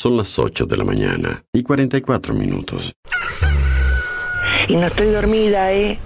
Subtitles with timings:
[0.00, 2.90] Son las 8 de la mañana y 44 minutos.
[4.66, 5.98] Y no estoy dormida, ¿eh?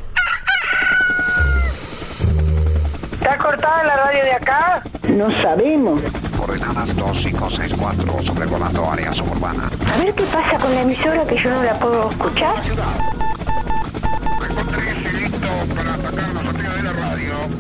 [3.13, 4.83] ¿Está cortada la radio de acá?
[5.11, 6.01] No sabemos.
[6.37, 9.71] Coordenadas 2564, sobrevolando área suburbana.
[9.87, 12.65] A ver qué pasa con la emisora que yo no la puedo escuchar.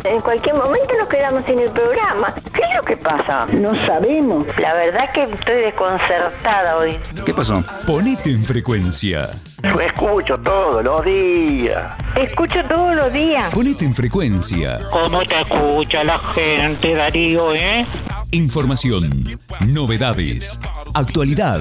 [0.04, 2.34] En cualquier momento nos quedamos sin el programa.
[2.52, 3.46] ¿Qué es lo que pasa?
[3.46, 4.46] No sabemos.
[4.58, 6.98] La verdad que estoy desconcertada hoy.
[7.24, 7.64] ¿Qué pasó?
[7.86, 9.30] Ponete en frecuencia.
[9.62, 11.92] Lo escucho todos los días.
[12.16, 13.52] Escucho todos los días.
[13.52, 14.80] Ponete en frecuencia.
[14.90, 17.86] ¿Cómo te escucha la gente, Darío, eh?
[18.30, 20.58] Información, novedades,
[20.92, 21.60] actualidad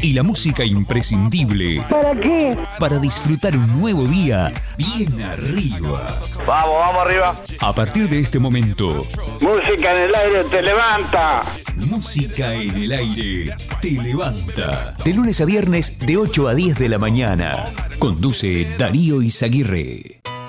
[0.00, 2.56] y la música imprescindible ¿Para qué?
[2.78, 6.18] para disfrutar un nuevo día bien arriba.
[6.46, 7.36] Vamos, vamos arriba.
[7.60, 9.02] A partir de este momento,
[9.40, 11.42] Música en el aire te levanta.
[11.76, 14.94] música en el aire te levanta.
[15.04, 17.66] De lunes a viernes de 8 a 10 de la mañana.
[17.98, 19.85] Conduce Darío Izaguirre.
[19.86, 20.45] Esa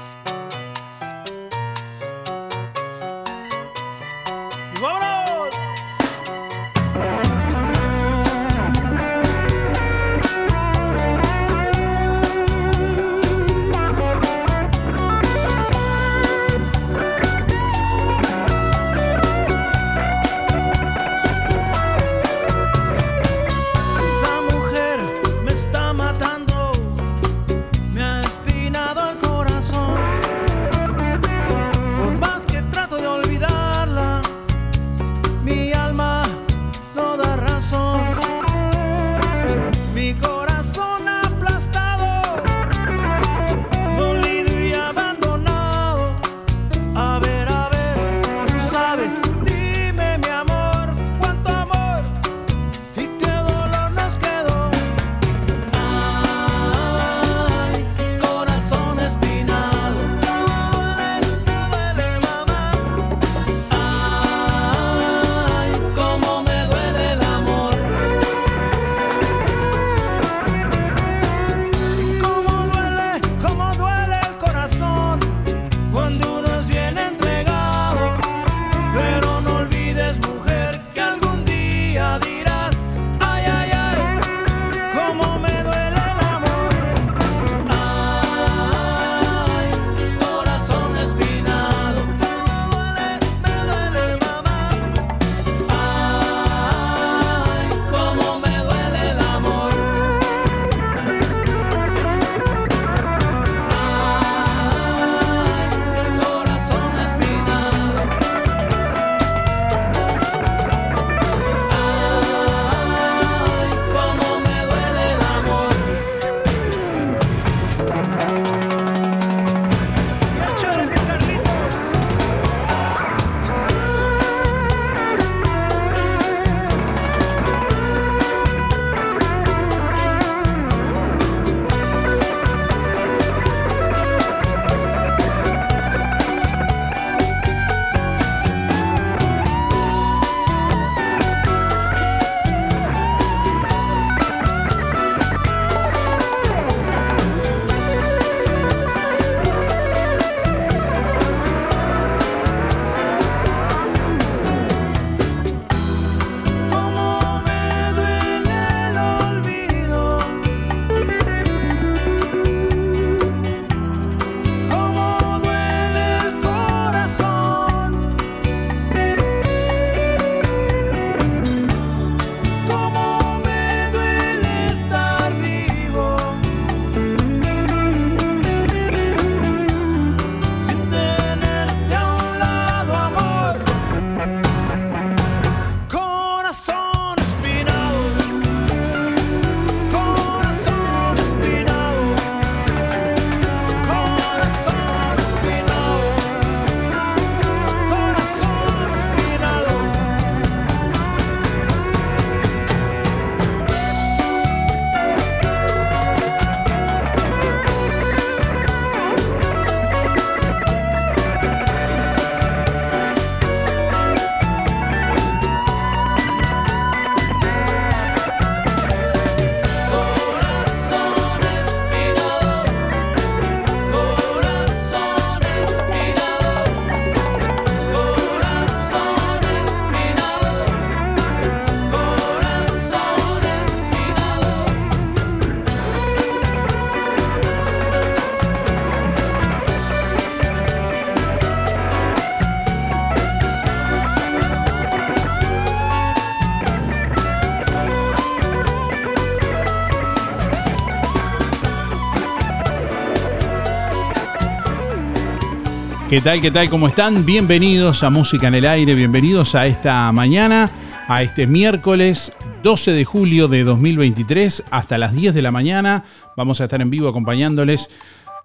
[256.17, 256.41] ¿Qué tal?
[256.41, 256.67] ¿Qué tal?
[256.71, 257.27] ¿Cómo están?
[257.27, 260.71] Bienvenidos a Música en el Aire, bienvenidos a esta mañana,
[261.07, 266.03] a este miércoles 12 de julio de 2023, hasta las 10 de la mañana.
[266.35, 267.91] Vamos a estar en vivo acompañándoles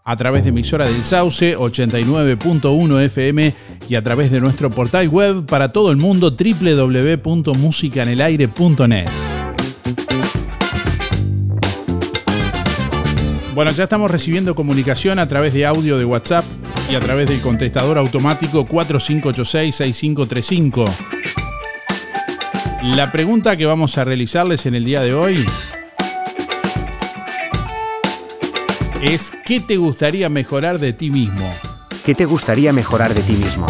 [0.04, 3.54] a través de emisora del Sauce 89.1 FM
[3.88, 9.31] y a través de nuestro portal web para todo el mundo www.musicanelaire.net.
[13.54, 16.46] Bueno, ya estamos recibiendo comunicación a través de audio de WhatsApp
[16.90, 20.90] y a través del contestador automático 4586-6535.
[22.96, 25.44] La pregunta que vamos a realizarles en el día de hoy
[29.02, 31.52] es ¿qué te gustaría mejorar de ti mismo?
[32.06, 33.66] ¿Qué te gustaría mejorar de ti mismo?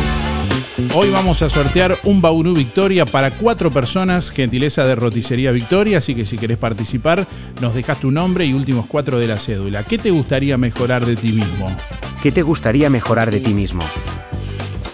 [0.94, 6.14] Hoy vamos a sortear un Bauru Victoria para cuatro personas, gentileza de Roticería Victoria, así
[6.14, 7.26] que si querés participar,
[7.60, 9.84] nos dejas tu nombre y últimos cuatro de la cédula.
[9.84, 11.76] ¿Qué te gustaría mejorar de ti mismo?
[12.22, 13.82] ¿Qué te gustaría mejorar de ti mismo?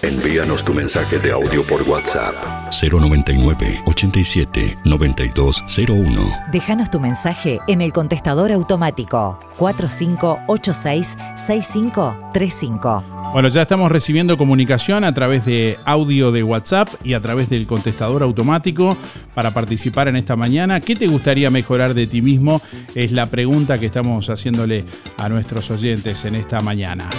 [0.01, 2.33] Envíanos tu mensaje de audio por WhatsApp
[2.71, 6.21] 099 87 9201.
[6.53, 13.03] Déjanos tu mensaje en el contestador automático 4586 6535.
[13.33, 17.67] Bueno, ya estamos recibiendo comunicación a través de audio de WhatsApp y a través del
[17.67, 18.95] contestador automático
[19.33, 20.79] para participar en esta mañana.
[20.79, 22.61] ¿Qué te gustaría mejorar de ti mismo?
[22.95, 24.85] Es la pregunta que estamos haciéndole
[25.17, 27.09] a nuestros oyentes en esta mañana.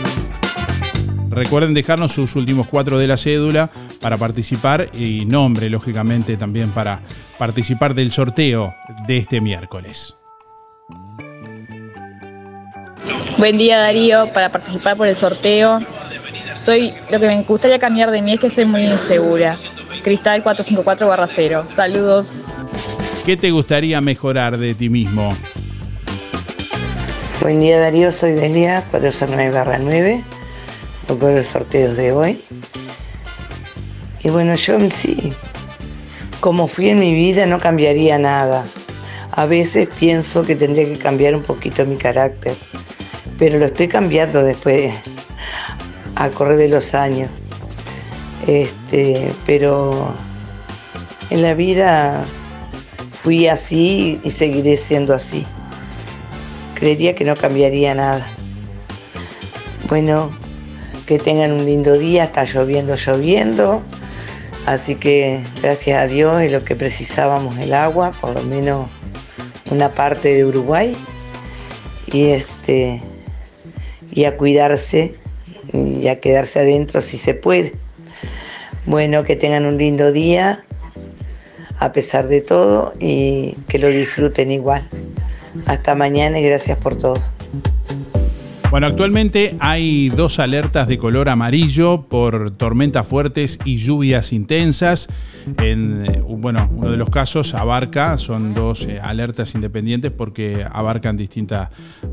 [1.30, 7.02] Recuerden dejarnos sus últimos cuatro de la cédula para participar y nombre, lógicamente, también para
[7.38, 8.74] participar del sorteo
[9.06, 10.16] de este miércoles.
[13.38, 15.80] Buen día Darío, para participar por el sorteo.
[16.56, 19.56] Soy, lo que me gustaría cambiar de mí es que soy muy insegura.
[20.02, 21.68] Cristal 454-0.
[21.68, 22.40] Saludos.
[23.24, 25.32] ¿Qué te gustaría mejorar de ti mismo?
[27.40, 30.39] Buen día Darío, soy Delia 409-9
[31.18, 32.40] por los sorteos de hoy.
[34.22, 35.32] Y bueno, yo sí,
[36.40, 38.66] como fui en mi vida, no cambiaría nada.
[39.32, 42.54] A veces pienso que tendría que cambiar un poquito mi carácter,
[43.38, 44.92] pero lo estoy cambiando después,
[46.16, 47.30] a correr de los años.
[48.46, 50.14] Este, pero
[51.30, 52.24] en la vida
[53.22, 55.46] fui así y seguiré siendo así.
[56.74, 58.26] Creería que no cambiaría nada.
[59.88, 60.30] Bueno,
[61.10, 63.82] que tengan un lindo día, está lloviendo, lloviendo.
[64.64, 68.88] Así que gracias a Dios es lo que precisábamos el agua, por lo menos
[69.72, 70.96] una parte de Uruguay.
[72.12, 73.02] Y este
[74.12, 75.16] y a cuidarse
[75.72, 77.72] y a quedarse adentro si se puede.
[78.86, 80.62] Bueno, que tengan un lindo día
[81.80, 84.88] a pesar de todo y que lo disfruten igual.
[85.66, 87.20] Hasta mañana y gracias por todo.
[88.70, 95.08] Bueno, actualmente hay dos alertas de color amarillo por tormentas fuertes y lluvias intensas.
[95.58, 101.16] En, eh, bueno, uno de los casos abarca, son dos eh, alertas independientes porque abarcan
[101.16, 101.70] distintas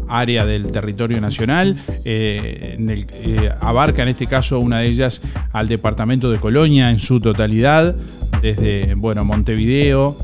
[0.10, 1.78] áreas del territorio nacional.
[2.04, 2.76] Eh,
[3.62, 7.96] abarca en este caso una de ellas al departamento de Colonia en su totalidad,
[8.42, 10.18] desde bueno, Montevideo,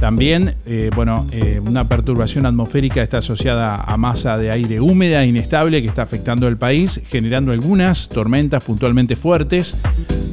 [0.00, 5.26] también, eh, bueno, eh, una perturbación atmosférica está asociada a masa de aire húmeda e
[5.26, 9.76] inestable que está afectando el país, generando algunas tormentas puntualmente fuertes.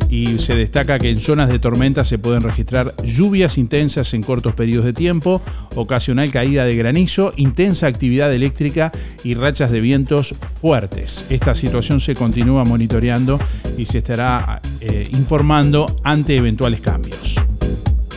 [0.09, 4.55] Y se destaca que en zonas de tormenta se pueden registrar lluvias intensas en cortos
[4.55, 5.41] periodos de tiempo,
[5.75, 8.93] ocasional caída de granizo, intensa actividad eléctrica
[9.25, 11.25] y rachas de vientos fuertes.
[11.29, 13.37] Esta situación se continúa monitoreando
[13.77, 17.37] y se estará eh, informando ante eventuales cambios.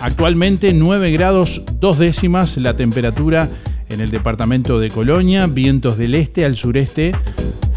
[0.00, 3.48] Actualmente 9 grados 2 décimas la temperatura
[3.88, 7.12] en el departamento de Colonia, vientos del este al sureste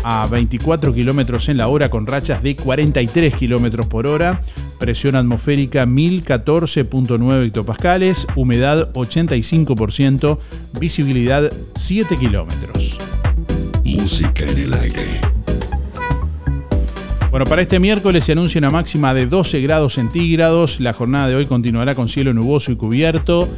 [0.04, 4.42] a 24 kilómetros en la hora con rachas de 43 kilómetros por hora,
[4.80, 10.40] presión atmosférica 1014.9 hectopascales, humedad 85%,
[10.80, 12.98] visibilidad 7 kilómetros.
[13.84, 15.43] Música en el aire.
[17.34, 20.80] Bueno, para este miércoles se anuncia una máxima de 12 grados centígrados.
[20.80, 23.50] La jornada de hoy continuará con cielo nuboso y cubierto.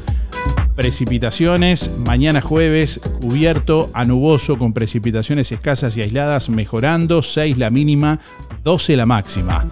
[0.77, 8.21] Precipitaciones, mañana jueves, cubierto a nuboso con precipitaciones escasas y aisladas, mejorando 6 la mínima,
[8.63, 9.65] 12 la máxima.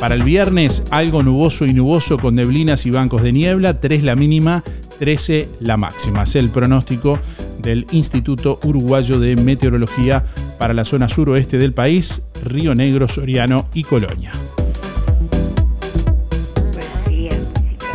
[0.00, 4.16] Para el viernes, algo nuboso y nuboso con neblinas y bancos de niebla, 3 la
[4.16, 4.64] mínima,
[4.98, 6.24] 13 la máxima.
[6.24, 7.20] Es el pronóstico
[7.62, 10.24] del Instituto Uruguayo de Meteorología
[10.58, 14.32] para la zona suroeste del país, Río Negro, Soriano y Colonia.
[16.72, 17.36] Buenos días,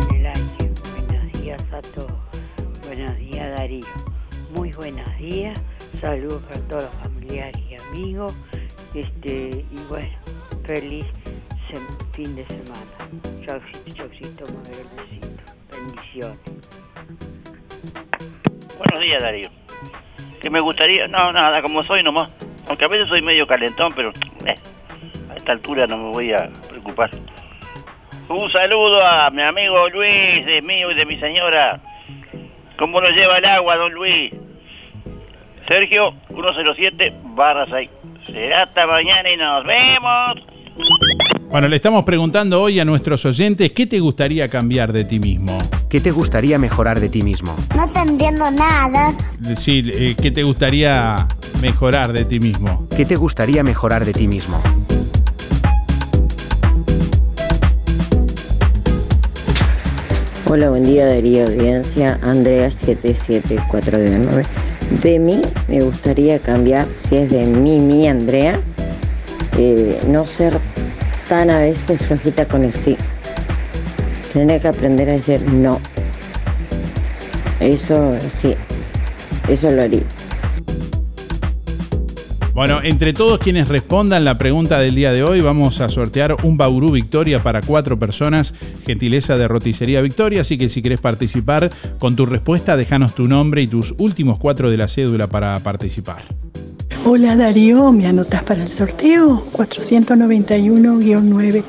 [0.10, 2.12] Buenos días a todos.
[2.86, 3.86] Buenos días, Darío.
[4.56, 5.60] Muy buenos días.
[6.00, 8.34] Saludos para todos los familiares y amigos.
[8.94, 10.10] Este, y bueno,
[10.66, 11.06] feliz
[11.70, 13.46] sem- fin de semana.
[13.46, 15.44] Chaucito, chaucito, madre besito.
[15.72, 16.38] Bendiciones.
[18.78, 19.50] Buenos días, Darío.
[20.42, 22.30] Que me gustaría, no, nada, como soy nomás.
[22.68, 24.12] Aunque a veces soy medio calentón, pero
[24.46, 24.56] eh,
[25.30, 27.12] a esta altura no me voy a preocupar.
[28.30, 31.82] Un saludo a mi amigo Luis, de mío y de mi señora.
[32.78, 34.32] ¿Cómo nos lleva el agua, don Luis?
[35.68, 37.90] Sergio, 107 barra 6.
[38.26, 40.52] Será hasta mañana y nos vemos.
[41.50, 45.62] Bueno, le estamos preguntando hoy a nuestros oyentes qué te gustaría cambiar de ti mismo.
[45.90, 47.54] ¿Qué te gustaría mejorar de ti mismo?
[47.76, 49.14] No te entiendo nada.
[49.58, 51.28] Sí, eh, ¿qué te gustaría
[51.62, 52.88] mejorar de ti mismo?
[52.98, 54.60] ¿Qué te gustaría mejorar de ti mismo?
[60.50, 64.46] Hola, buen día Darío Audiencia, Andrea 77499.
[65.04, 68.60] De mí me gustaría cambiar, si es de mí, mi Andrea,
[69.58, 70.60] eh, no ser
[71.30, 72.98] tan a veces flojita con el sí.
[74.34, 75.80] Tener que aprender a decir no.
[77.60, 78.56] Eso sí,
[79.48, 80.02] eso lo haría.
[82.54, 86.58] Bueno, entre todos quienes respondan la pregunta del día de hoy, vamos a sortear un
[86.58, 88.54] Bauru Victoria para cuatro personas,
[88.86, 90.42] gentileza de Roticería Victoria.
[90.42, 94.70] Así que si querés participar con tu respuesta, déjanos tu nombre y tus últimos cuatro
[94.70, 96.24] de la cédula para participar.
[97.06, 99.48] Hola Darío, ¿me anotas para el sorteo?
[99.54, 101.64] 491-9.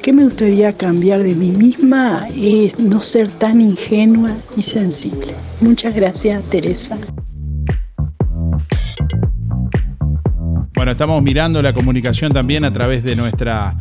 [0.00, 2.26] ¿Qué me gustaría cambiar de mí misma?
[2.34, 5.34] Es no ser tan ingenua y sensible.
[5.60, 6.96] Muchas gracias, Teresa.
[10.82, 13.76] Bueno, estamos mirando la comunicación también a través de nuestra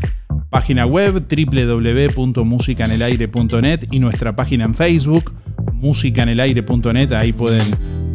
[0.51, 5.33] página web www.musicanelaire.net y nuestra página en Facebook,
[5.73, 7.13] musicanelaire.net.
[7.13, 7.65] Ahí pueden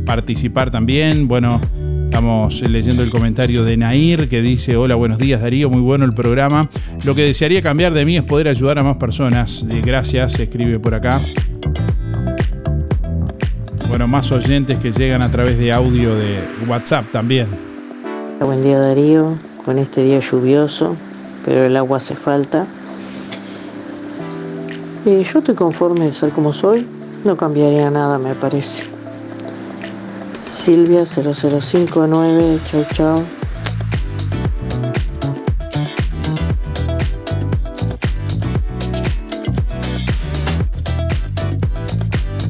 [0.04, 1.26] participar también.
[1.26, 1.60] Bueno,
[2.04, 6.12] estamos leyendo el comentario de Nair que dice: Hola, buenos días Darío, muy bueno el
[6.12, 6.70] programa.
[7.04, 9.66] Lo que desearía cambiar de mí es poder ayudar a más personas.
[9.68, 11.20] Eh, Gracias, escribe por acá.
[13.88, 16.38] Bueno, más oyentes que llegan a través de audio de
[16.68, 17.48] WhatsApp también.
[18.38, 20.94] Buen día Darío, con este día lluvioso,
[21.44, 22.66] pero el agua hace falta.
[25.06, 26.86] Eh, yo estoy conforme de ser como soy,
[27.24, 28.84] no cambiaría nada me parece.
[30.48, 33.24] Silvia 0059, chau chau.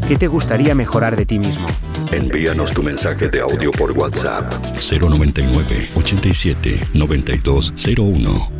[0.09, 1.69] ¿Qué te gustaría mejorar de ti mismo?
[2.16, 8.50] Envíanos tu mensaje de audio por WhatsApp 099 87 9201.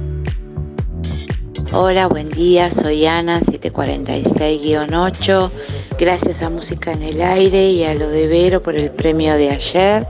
[1.73, 5.51] Hola, buen día, soy Ana 746-8.
[5.99, 9.49] Gracias a Música en el Aire y a lo de Vero por el premio de
[9.49, 10.07] ayer.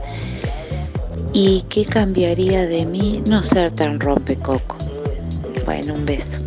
[1.31, 4.75] ¿Y qué cambiaría de mí no ser tan rompecoco?
[5.65, 6.46] Bueno, un beso.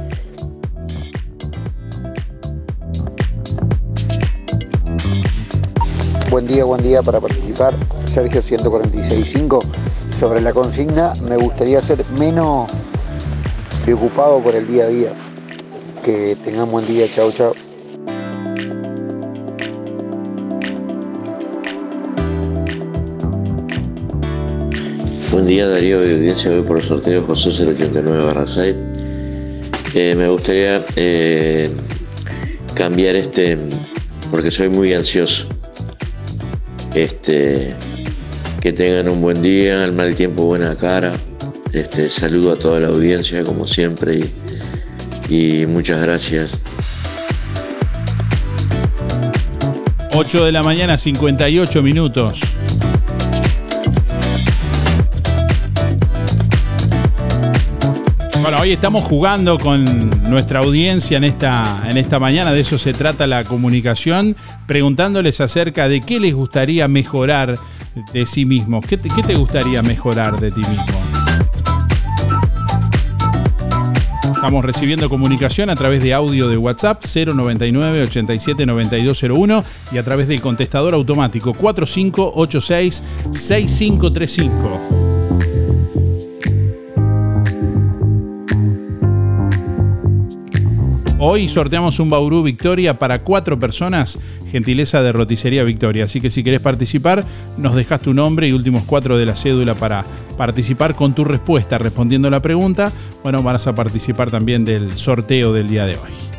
[6.31, 7.75] Buen día, buen día para participar.
[8.05, 9.61] Sergio 146.5.
[10.17, 12.71] Sobre la consigna, me gustaría ser menos
[13.85, 15.13] preocupado por el día a día.
[16.05, 17.53] Que tengan buen día, chao, chao.
[25.33, 28.77] Buen día Darío de audiencia, voy por el sorteo José 089 6.
[29.95, 31.69] Eh, me gustaría eh,
[32.75, 33.59] cambiar este,
[34.31, 35.49] porque soy muy ansioso.
[36.95, 37.75] Este,
[38.61, 41.13] que tengan un buen día, al mal tiempo buena cara.
[41.73, 44.21] Este, saludo a toda la audiencia como siempre
[45.29, 46.61] y, y muchas gracias.
[50.13, 52.41] 8 de la mañana, 58 minutos.
[58.73, 59.85] Estamos jugando con
[60.31, 64.37] nuestra audiencia en esta, en esta mañana, de eso se trata la comunicación,
[64.67, 67.59] preguntándoles acerca de qué les gustaría mejorar
[68.13, 68.85] de sí mismos.
[68.87, 71.01] ¿Qué te, qué te gustaría mejorar de ti mismo?
[74.35, 80.29] Estamos recibiendo comunicación a través de audio de WhatsApp 099 87 9201 y a través
[80.29, 85.10] del contestador automático 4586 6535.
[91.23, 94.19] Hoy sorteamos un Bauru Victoria para cuatro personas,
[94.51, 96.05] gentileza de Roticería Victoria.
[96.05, 97.27] Así que si querés participar,
[97.59, 100.03] nos dejas tu nombre y últimos cuatro de la cédula para
[100.39, 102.91] participar con tu respuesta respondiendo la pregunta.
[103.23, 106.30] Bueno, vas a participar también del sorteo del día de hoy.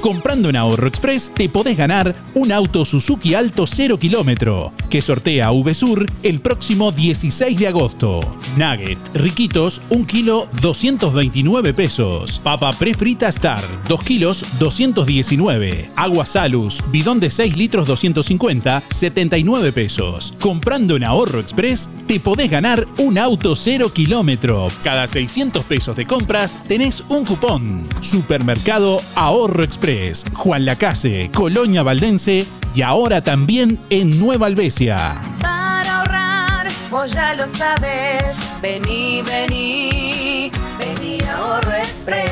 [0.03, 5.49] Comprando en Ahorro Express te podés ganar un auto Suzuki Alto 0 kilómetro que sortea
[5.51, 8.19] VSUR el próximo 16 de agosto.
[8.57, 12.37] Nugget, riquitos, 1 kilo 229 pesos.
[12.43, 15.89] Papa prefrita Star, 2 kilos 219.
[15.95, 20.33] Agua Salus, bidón de 6 litros 250, 79 pesos.
[20.41, 24.67] Comprando en Ahorro Express te podés ganar un auto 0 kilómetro.
[24.83, 27.87] Cada 600 pesos de compras tenés un cupón.
[28.01, 29.92] Supermercado Ahorro Express.
[30.33, 35.21] Juan Lacase, Colonia Valdense y ahora también en Nueva Albesia.
[35.39, 38.35] Para ahorrar, vos ya lo sabes.
[38.61, 42.31] Vení, vení, vení a Ahorro Express.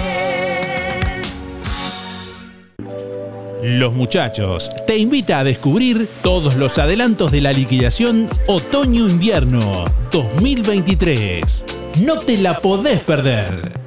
[3.61, 11.65] Los muchachos te invita a descubrir todos los adelantos de la liquidación Otoño-Invierno 2023.
[12.01, 13.80] No te la podés perder.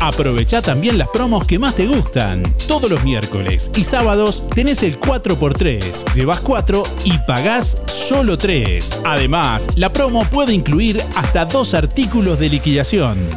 [0.00, 2.42] Aprovecha también las promos que más te gustan.
[2.68, 6.14] Todos los miércoles y sábados tenés el 4x3.
[6.14, 9.00] Llevas 4 y pagás solo 3.
[9.04, 13.28] Además, la promo puede incluir hasta dos artículos de liquidación.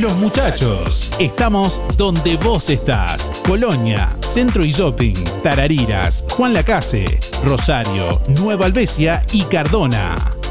[0.00, 3.30] Los muchachos, estamos donde vos estás.
[3.46, 10.41] Colonia, Centro y Shopping, Tarariras, Juan Lacase, Rosario, Nueva Albesia y Cardona.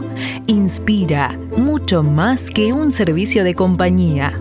[0.49, 4.37] Inspira, mucho más que un servicio de compañía.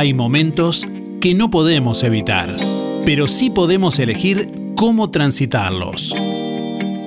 [0.00, 0.88] Hay momentos
[1.20, 2.56] que no podemos evitar,
[3.04, 6.14] pero sí podemos elegir cómo transitarlos.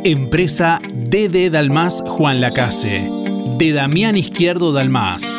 [0.03, 3.09] Empresa DD Dalmas Juan Lacase,
[3.57, 5.35] de Damián Izquierdo Dalmas.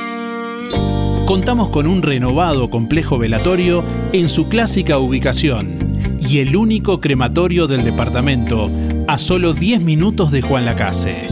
[1.27, 7.85] Contamos con un renovado complejo velatorio en su clásica ubicación y el único crematorio del
[7.85, 8.69] departamento
[9.07, 11.29] a solo 10 minutos de Juan Lacase.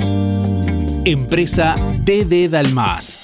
[1.04, 3.21] Empresa DD Dalmas.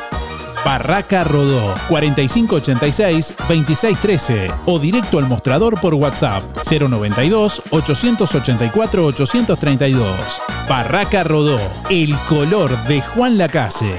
[0.69, 10.41] Barraca Rodó 4586-2613 o directo al mostrador por WhatsApp 092 884 832.
[10.69, 13.95] Barraca Rodó, el color de Juan Lacase.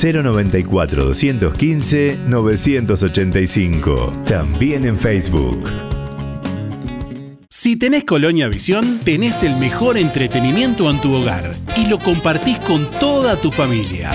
[0.00, 4.22] 094 215 985.
[4.26, 5.68] También en Facebook.
[7.48, 12.88] Si tenés Colonia Visión, tenés el mejor entretenimiento en tu hogar y lo compartís con
[13.00, 14.12] toda tu familia.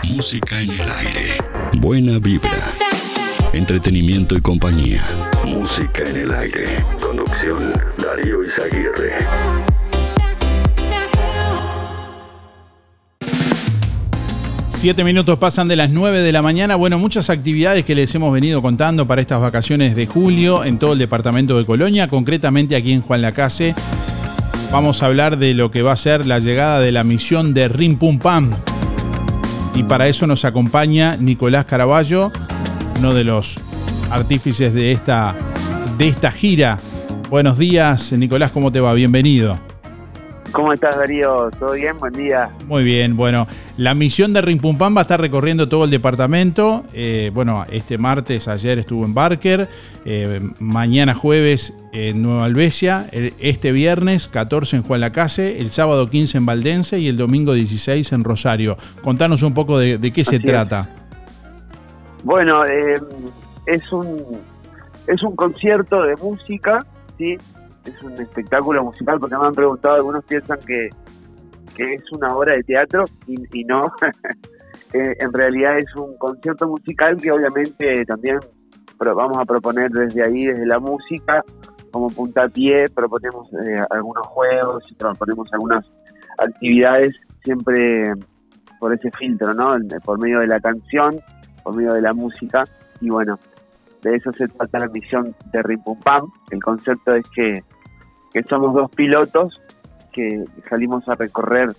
[0.04, 1.38] Música en el aire.
[1.74, 2.58] Buena vibra.
[3.54, 5.04] Entretenimiento y compañía.
[5.46, 6.84] Música en el aire.
[7.00, 9.18] Conducción Darío Izaguirre.
[14.70, 16.78] Siete minutos pasan de las 9 de la mañana.
[16.78, 20.94] Bueno, muchas actividades que les hemos venido contando para estas vacaciones de julio en todo
[20.94, 23.76] el departamento de Colonia, concretamente aquí en Juan Lacase.
[24.72, 27.68] Vamos a hablar de lo que va a ser la llegada de la misión de
[27.68, 28.52] Rim Pum Pam.
[29.74, 32.32] Y para eso nos acompaña Nicolás Caraballo,
[33.00, 33.60] uno de los
[34.12, 35.34] artífices de esta,
[35.98, 36.80] de esta gira.
[37.32, 38.94] Buenos días, Nicolás, ¿cómo te va?
[38.94, 39.60] Bienvenido.
[40.52, 41.50] ¿Cómo estás, Darío?
[41.60, 41.98] ¿Todo bien?
[41.98, 42.50] Buen día.
[42.66, 43.46] Muy bien, bueno,
[43.78, 46.84] la misión de Rimpumpam va a estar recorriendo todo el departamento.
[46.94, 49.68] Eh, bueno, este martes, ayer estuvo en Barker,
[50.06, 56.10] eh, mañana jueves en Nueva Albesia, el- este viernes 14 en Juan Lacase, el sábado
[56.10, 58.78] 15 en Valdense y el domingo 16 en Rosario.
[59.04, 60.44] Contanos un poco de, de qué se es.
[60.44, 60.90] trata.
[62.24, 62.96] Bueno, eh,
[63.66, 64.42] es un
[65.08, 66.86] es un concierto de música,
[67.18, 67.36] sí,
[67.90, 70.90] es un espectáculo musical porque me han preguntado, algunos piensan que,
[71.76, 73.92] que es una obra de teatro y, y no,
[74.94, 78.40] Eh, en realidad es un concierto musical que obviamente también
[78.98, 81.44] vamos a proponer desde ahí, desde la música,
[81.92, 85.86] como puntapié, proponemos eh, algunos juegos, proponemos algunas
[86.40, 88.14] actividades siempre
[88.80, 89.76] por ese filtro, ¿no?
[90.04, 91.20] Por medio de la canción,
[91.64, 92.64] por medio de la música
[93.00, 93.38] y bueno,
[94.02, 96.32] de eso se trata la misión de Rim Pum Pam.
[96.52, 97.64] El concepto es que,
[98.34, 99.60] que somos dos pilotos
[100.12, 101.70] que salimos a recorrer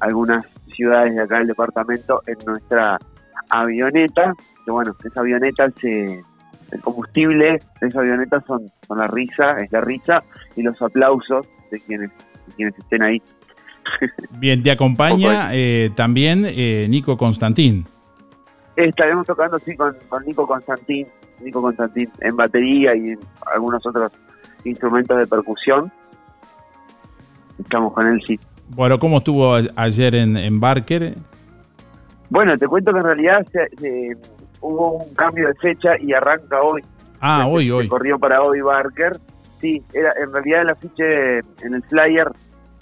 [0.00, 2.98] algunas ciudades de acá del departamento en nuestra
[3.50, 4.32] avioneta,
[4.64, 6.22] que bueno, esa avioneta se
[6.70, 10.22] el combustible de esa avioneta son, son la risa, es la risa
[10.56, 12.10] y los aplausos de quienes,
[12.46, 13.22] de quienes estén ahí.
[14.38, 17.86] Bien, te acompaña eh, también eh, Nico Constantín.
[18.76, 21.06] Estaremos tocando, sí, con, con Nico Constantín,
[21.40, 23.18] Nico Constantín, en batería y en
[23.52, 24.12] algunos otros
[24.64, 25.90] instrumentos de percusión.
[27.60, 28.38] Estamos con él, sí.
[28.68, 31.14] Bueno, ¿cómo estuvo ayer en, en Barker?
[32.28, 34.16] Bueno, te cuento que en realidad se- se-
[34.60, 36.82] hubo un cambio de fecha y arranca hoy.
[37.20, 37.88] Ah, hoy, Se hoy.
[37.88, 39.18] corrió para hoy Barker.
[39.60, 42.30] Sí, era en realidad el afiche en el flyer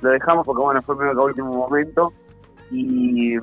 [0.01, 2.13] lo dejamos porque bueno, fue medio que a último momento
[2.71, 3.35] y,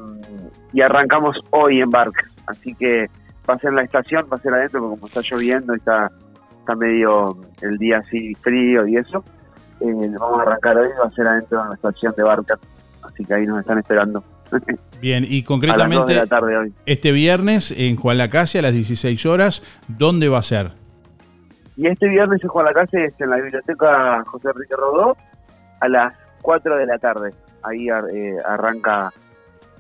[0.71, 2.23] y arrancamos hoy en Barker.
[2.47, 3.07] Así que
[3.49, 6.09] va a ser la estación, va a ser adentro porque como está lloviendo y está,
[6.59, 9.21] está medio el día así frío y eso,
[9.89, 12.57] eh, vamos a arrancar hoy, va a ser adentro de la estación de Barker.
[13.03, 14.23] Así que ahí nos están esperando.
[15.01, 16.73] Bien, y a las 2 de concretamente la tarde hoy.
[16.85, 20.71] este viernes en Juan Lacase a las 16 horas, ¿dónde va a ser?
[21.77, 25.17] Y este viernes en Juan la Casa es en la biblioteca José Enrique Rodó
[25.81, 27.31] a las 4 de la tarde.
[27.63, 29.11] Ahí eh, arranca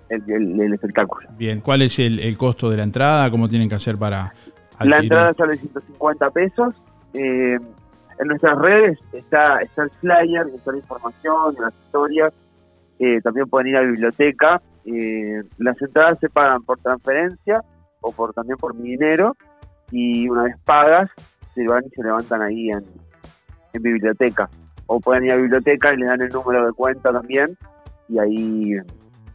[0.09, 1.27] el, el- el espectáculo.
[1.37, 3.31] Bien, ¿cuál es el, el costo de la entrada?
[3.31, 4.33] ¿Cómo tienen que hacer para
[4.81, 6.75] La entrada sale 150 pesos.
[7.13, 7.57] Eh,
[8.19, 12.33] en nuestras redes está, está el flyer, está la información, las historias.
[12.99, 14.61] Eh, también pueden ir a biblioteca.
[14.85, 17.61] Eh, las entradas se pagan por transferencia
[18.01, 19.35] o por también por mi dinero.
[19.91, 21.09] Y una vez pagas,
[21.53, 22.85] se van y se levantan ahí en,
[23.73, 24.49] en biblioteca.
[24.87, 27.57] O pueden ir a biblioteca y les dan el número de cuenta también.
[28.07, 28.73] Y ahí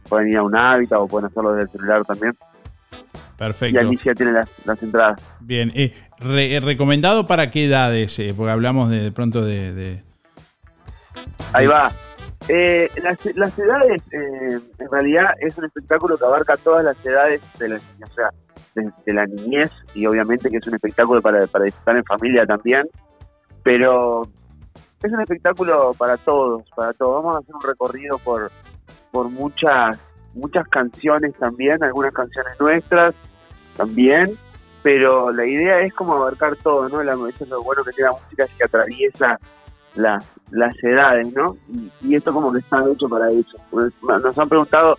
[0.09, 2.35] pueden ir a un hábitat o pueden hacerlo desde el celular también.
[3.41, 3.79] Y Perfecto.
[3.79, 5.19] allí ya tienen las, las entradas.
[5.39, 8.19] Bien, eh, re- eh, ¿recomendado para qué edades?
[8.19, 10.03] Eh, porque hablamos de, de pronto de, de-
[11.51, 11.91] Ahí va.
[12.47, 17.41] Eh, las, las edades, eh, en realidad es un espectáculo que abarca todas las edades
[17.57, 18.29] de la, o sea,
[18.75, 22.87] desde la niñez y obviamente que es un espectáculo para, para disfrutar en familia también,
[23.63, 24.27] pero
[25.01, 27.23] es un espectáculo para todos, para todos.
[27.23, 28.51] Vamos a hacer un recorrido por,
[29.11, 29.97] por muchas,
[30.35, 33.15] muchas canciones también, algunas canciones nuestras
[33.81, 34.37] también,
[34.83, 37.01] pero la idea es como abarcar todo, ¿no?
[37.01, 39.39] Eso es lo bueno que tiene la música, es que atraviesa
[39.95, 41.57] las, las edades, ¿no?
[41.67, 43.57] Y, y esto como que está hecho para eso.
[43.71, 44.97] Pues, Nos han preguntado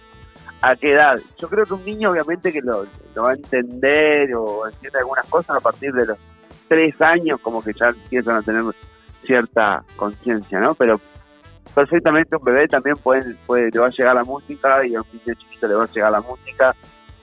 [0.63, 1.21] a qué edad.
[1.39, 5.29] Yo creo que un niño obviamente que lo, lo va a entender o entiende algunas
[5.29, 6.19] cosas a partir de los
[6.69, 8.63] tres años, como que ya empiezan a tener
[9.25, 10.75] cierta conciencia, ¿no?
[10.75, 11.01] Pero
[11.73, 15.07] perfectamente un bebé también puede, puede, le va a llegar la música y a un
[15.13, 16.75] niño chiquito le va a llegar la música.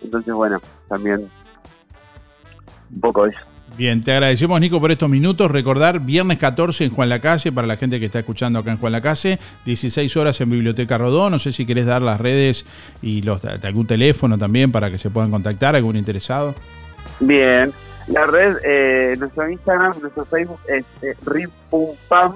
[0.02, 1.30] Entonces, bueno, también
[2.94, 3.40] un poco eso.
[3.78, 5.50] Bien, te agradecemos Nico por estos minutos.
[5.50, 8.92] Recordar, viernes 14 en Juan Lacase, para la gente que está escuchando acá en Juan
[8.92, 11.30] Lacase, 16 horas en Biblioteca Rodó.
[11.30, 12.66] No sé si querés dar las redes
[13.02, 16.56] y los, algún teléfono también para que se puedan contactar, algún interesado.
[17.22, 17.72] Bien,
[18.08, 22.36] la red, eh, nuestro Instagram, nuestro Facebook es eh, ripumpam,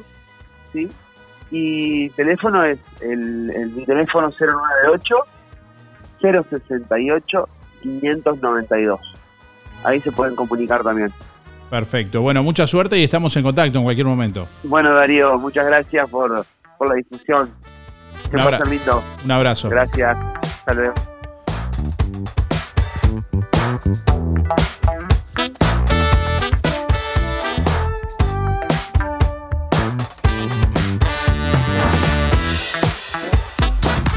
[0.71, 0.87] ¿sí?
[1.51, 5.15] Y teléfono es el, el mi teléfono 098
[6.21, 7.49] 068
[7.81, 9.12] 592.
[9.83, 11.11] Ahí se pueden comunicar también.
[11.69, 12.21] Perfecto.
[12.21, 14.47] Bueno, mucha suerte y estamos en contacto en cualquier momento.
[14.63, 16.45] Bueno, Darío, muchas gracias por,
[16.77, 17.49] por la difusión.
[18.29, 19.03] Que Un abra- lindo.
[19.25, 19.69] Un abrazo.
[19.69, 20.15] Gracias.
[20.41, 20.93] Hasta luego.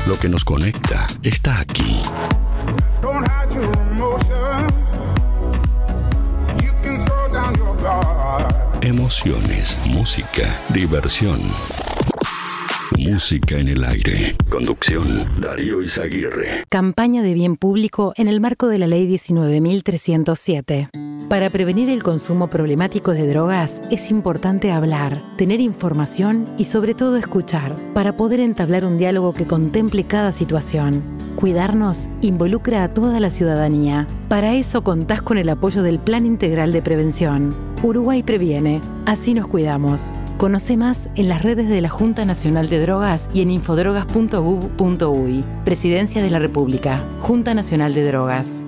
[0.06, 2.00] Lo que nos conecta está aquí.
[8.86, 11.40] Emociones, música, diversión.
[12.96, 14.36] Música en el aire.
[14.48, 16.62] Conducción, Darío Izaguirre.
[16.68, 20.90] Campaña de bien público en el marco de la Ley 19.307.
[21.28, 27.16] Para prevenir el consumo problemático de drogas es importante hablar, tener información y sobre todo
[27.16, 31.02] escuchar, para poder entablar un diálogo que contemple cada situación.
[31.34, 34.06] Cuidarnos involucra a toda la ciudadanía.
[34.28, 37.56] Para eso contás con el apoyo del Plan Integral de Prevención.
[37.82, 40.14] Uruguay previene, así nos cuidamos.
[40.38, 45.44] Conoce más en las redes de la Junta Nacional de Drogas y en infodrogas.gov.uy.
[45.64, 47.04] Presidencia de la República.
[47.18, 48.64] Junta Nacional de Drogas.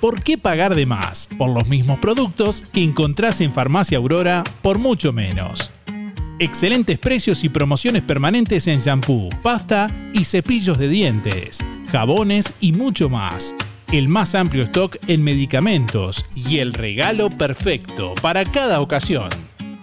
[0.00, 4.78] ¿Por qué pagar de más por los mismos productos que encontrás en Farmacia Aurora por
[4.78, 5.72] mucho menos?
[6.38, 13.08] Excelentes precios y promociones permanentes en shampoo, pasta y cepillos de dientes, jabones y mucho
[13.08, 13.56] más.
[13.90, 19.30] El más amplio stock en medicamentos y el regalo perfecto para cada ocasión.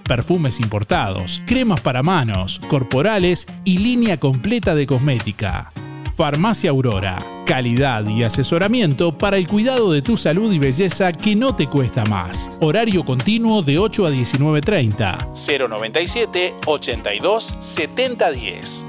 [0.04, 5.74] Perfumes importados, cremas para manos, corporales y línea completa de cosmética.
[6.16, 7.22] Farmacia Aurora.
[7.46, 12.06] Calidad y asesoramiento para el cuidado de tu salud y belleza que no te cuesta
[12.06, 12.50] más.
[12.62, 15.68] Horario continuo de 8 a 19.30.
[15.70, 18.86] 097 82 7010.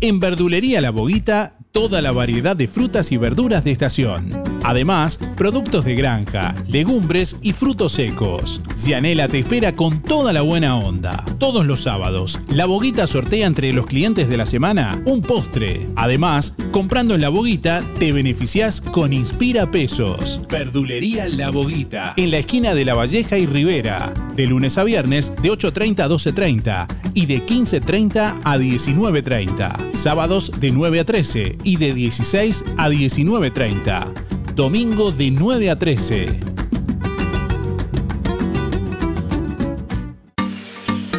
[0.00, 5.86] En Verdulería La Boguita, toda la variedad de frutas y verduras de estación Además, productos
[5.86, 8.60] de granja, legumbres y frutos secos.
[8.76, 11.24] Cianela te espera con toda la buena onda.
[11.38, 15.88] Todos los sábados, La Boguita sortea entre los clientes de la semana un postre.
[15.96, 20.42] Además, comprando en La Boguita, te beneficias con Inspira Pesos.
[20.50, 24.12] Verdulería La Boguita, en la esquina de La Valleja y Rivera.
[24.36, 29.94] De lunes a viernes, de 8.30 a 12.30 y de 15.30 a 19.30.
[29.94, 34.37] Sábados de 9 a 13 y de 16 a 19.30.
[34.58, 36.57] Domingo de 9 a 13.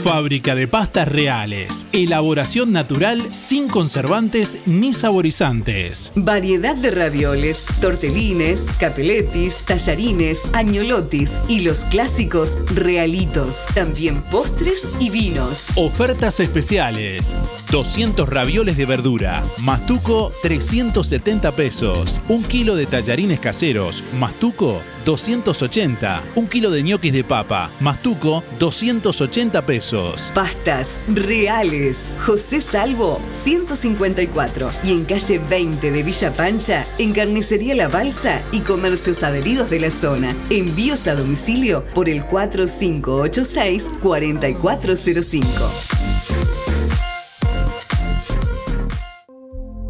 [0.03, 1.85] Fábrica de pastas reales.
[1.91, 6.13] Elaboración natural sin conservantes ni saborizantes.
[6.15, 13.65] Variedad de ravioles, tortelines, capeletis, tallarines, añolotis y los clásicos realitos.
[13.75, 15.67] También postres y vinos.
[15.75, 17.35] Ofertas especiales.
[17.69, 19.43] 200 ravioles de verdura.
[19.57, 22.21] Mastuco 370 pesos.
[22.29, 24.03] Un kilo de tallarines caseros.
[24.17, 26.21] Mastuco 280.
[26.35, 27.71] Un kilo de ñoquis de papa.
[27.79, 30.31] Mastuco 280 pesos.
[30.35, 32.11] Pastas reales.
[32.23, 38.59] José Salvo 154 y en calle 20 de Villa Pancha, en Carnicería La Balsa y
[38.59, 40.35] comercios adheridos de la zona.
[40.51, 45.49] Envíos a domicilio por el 4586 4405.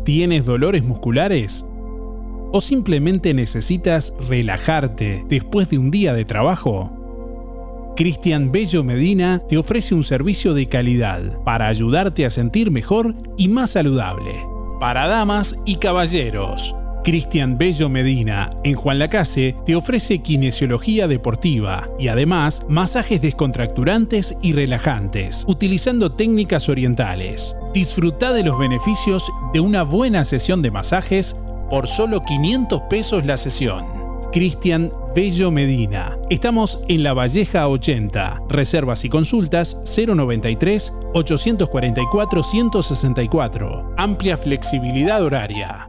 [0.05, 1.65] ¿Tienes dolores musculares?
[2.51, 6.91] ¿O simplemente necesitas relajarte después de un día de trabajo?
[7.95, 13.49] Cristian Bello Medina te ofrece un servicio de calidad para ayudarte a sentir mejor y
[13.49, 14.31] más saludable.
[14.79, 16.73] Para damas y caballeros.
[17.03, 24.53] Cristian Bello Medina, en Juan Lacase, te ofrece kinesiología deportiva y además masajes descontracturantes y
[24.53, 27.55] relajantes, utilizando técnicas orientales.
[27.73, 31.35] Disfruta de los beneficios de una buena sesión de masajes
[31.69, 33.85] por solo 500 pesos la sesión.
[34.31, 36.15] Cristian Bello Medina.
[36.29, 38.43] Estamos en La Valleja 80.
[38.47, 43.95] Reservas y consultas 093 844 164.
[43.97, 45.88] Amplia flexibilidad horaria.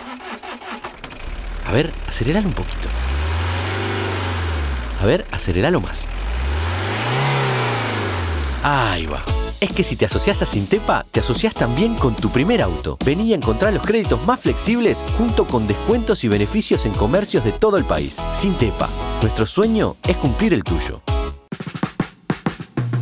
[1.65, 2.89] A ver, aceleralo un poquito.
[5.01, 6.07] A ver, aceleralo más.
[8.65, 9.23] Ahí va.
[9.63, 12.99] Es que si te asocias a Sintepa, te asocias también con tu primer auto.
[13.07, 17.53] Vení a encontrar los créditos más flexibles junto con descuentos y beneficios en comercios de
[17.53, 18.19] todo el país.
[18.35, 18.89] Sintepa,
[19.23, 21.01] nuestro sueño es cumplir el tuyo.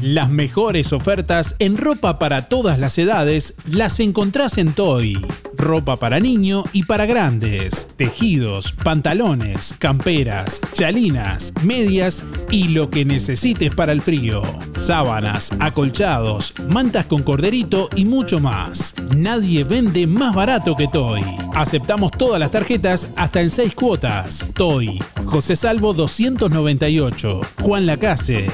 [0.02, 5.18] Las mejores ofertas en ropa para todas las edades las encontrás en Toy.
[5.58, 7.86] Ropa para niño y para grandes.
[7.96, 14.42] Tejidos, pantalones, camperas, chalinas, medias y lo que necesites para el frío.
[14.74, 18.94] Sábanas, acolchados, mantas con corderito y mucho más.
[19.14, 21.22] Nadie vende más barato que Toy.
[21.54, 24.46] Aceptamos todas las tarjetas hasta en 6 cuotas.
[24.54, 24.98] Toy.
[25.26, 27.40] José Salvo 298.
[27.60, 28.46] Juan Lacase.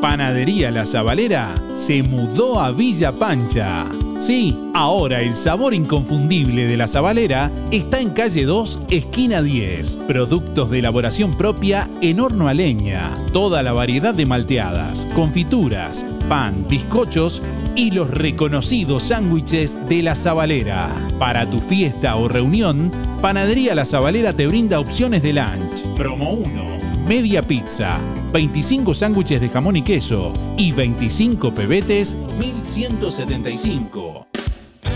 [0.00, 3.88] Panadería La Zabalera se mudó a Villa Pancha.
[4.20, 9.96] Sí, ahora el sabor inconfundible de La Zabalera está en calle 2, esquina 10.
[10.06, 13.14] Productos de elaboración propia en horno a leña.
[13.32, 17.40] Toda la variedad de malteadas, confituras, pan, bizcochos
[17.74, 20.94] y los reconocidos sándwiches de La Zabalera.
[21.18, 22.92] Para tu fiesta o reunión,
[23.22, 25.94] Panadería La Zabalera te brinda opciones de lunch.
[25.96, 27.98] Promo 1 media pizza,
[28.32, 34.26] 25 sándwiches de jamón y queso y 25 pebetes, 1175.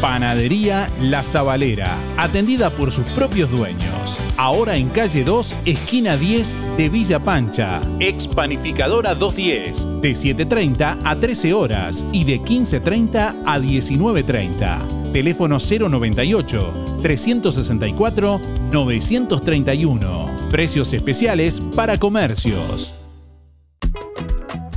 [0.00, 4.18] Panadería La Zabalera, atendida por sus propios dueños.
[4.36, 7.80] Ahora en calle 2, esquina 10 de Villa Pancha.
[8.00, 15.12] Expanificadora 210, de 7.30 a 13 horas y de 15.30 a 19.30.
[15.12, 20.36] Teléfono 098 364 931.
[20.50, 23.03] Precios especiales para comercios.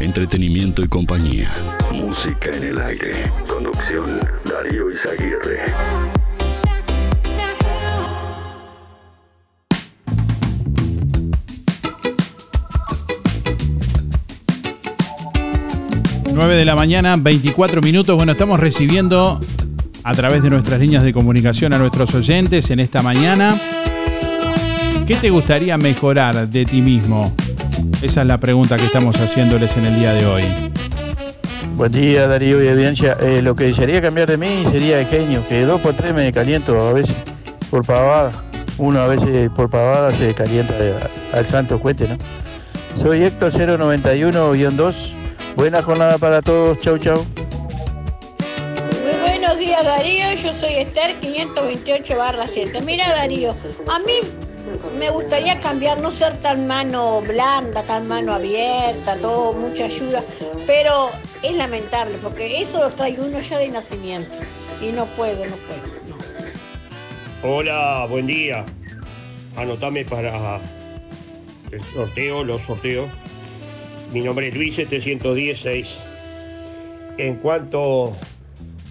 [0.00, 1.48] Entretenimiento y compañía.
[1.92, 3.12] Música en el aire.
[3.46, 5.60] Conducción Darío Izaguirre.
[16.32, 18.16] Nueve de la mañana, 24 minutos.
[18.16, 19.38] Bueno, estamos recibiendo
[20.02, 23.60] a través de nuestras líneas de comunicación a nuestros oyentes en esta mañana.
[25.06, 27.34] ¿Qué te gustaría mejorar de ti mismo?
[28.02, 30.44] Esa es la pregunta que estamos haciéndoles en el día de hoy.
[31.76, 33.16] Buen día Darío y audiencia.
[33.20, 36.32] Eh, lo que desearía cambiar de mí sería el genio, que dos por tres me
[36.32, 37.16] caliento a veces
[37.70, 38.32] por pavada.
[38.78, 40.74] Uno a veces por pavada se calienta
[41.32, 42.16] al santo cuete, ¿no?
[42.96, 45.12] Soy Héctor 091-2.
[45.56, 46.78] Buena jornada para todos.
[46.78, 47.24] Chau, chau.
[49.02, 52.80] Muy buenos días Darío, yo soy Esther 528 barra 7.
[52.82, 53.54] Mira Darío,
[53.88, 54.14] a mí
[54.98, 60.22] me gustaría cambiar, no ser tan mano blanda, tan mano abierta, todo, mucha ayuda,
[60.66, 61.10] pero
[61.42, 64.38] es lamentable porque eso lo trae uno ya de nacimiento
[64.80, 66.00] y no puedo, no puedo.
[67.42, 68.64] Hola, buen día.
[69.56, 70.60] Anotame para
[71.70, 73.08] el sorteo, los sorteos.
[74.12, 75.98] Mi nombre es Luis 716.
[77.18, 78.12] En cuanto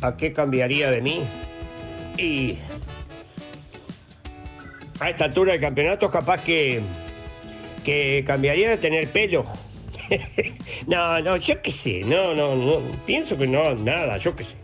[0.01, 1.23] a qué cambiaría de mí,
[2.17, 2.57] y
[4.99, 6.81] a esta altura del campeonato capaz que,
[7.83, 9.45] que cambiaría de tener pelo.
[10.87, 14.55] no, no, yo qué sé, no, no, no, pienso que no, nada, yo qué sé.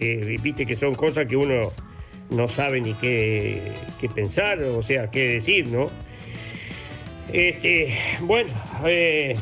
[0.00, 1.70] Eh, Viste que son cosas que uno
[2.30, 5.86] no sabe ni qué, qué pensar, o sea, qué decir, ¿no?
[7.32, 8.52] Este, bueno,
[8.84, 9.34] eh,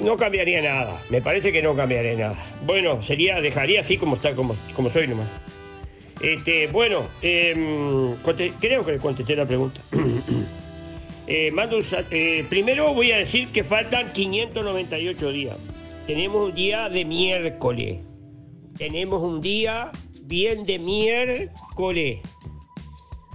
[0.00, 2.46] no cambiaría nada, me parece que no cambiaría nada.
[2.66, 5.28] Bueno, sería, dejaría así como está, como, como soy nomás.
[6.20, 8.14] Este, bueno, em,
[8.60, 9.80] creo que contesté la pregunta.
[11.32, 11.78] Eh, mando
[12.10, 15.56] eh, primero voy a decir que faltan 598 días.
[16.04, 17.98] Tenemos un día de miércoles.
[18.76, 19.92] Tenemos un día
[20.24, 22.18] bien de miércoles.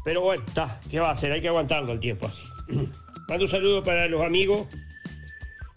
[0.04, 1.32] Pero bueno, está, ¿qué va a hacer?
[1.32, 2.44] Hay que aguantarlo el tiempo así.
[3.30, 4.68] Mando un saludo para los amigos.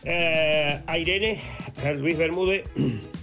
[0.03, 1.41] eh, a Irene,
[1.99, 2.65] Luis Bermúdez,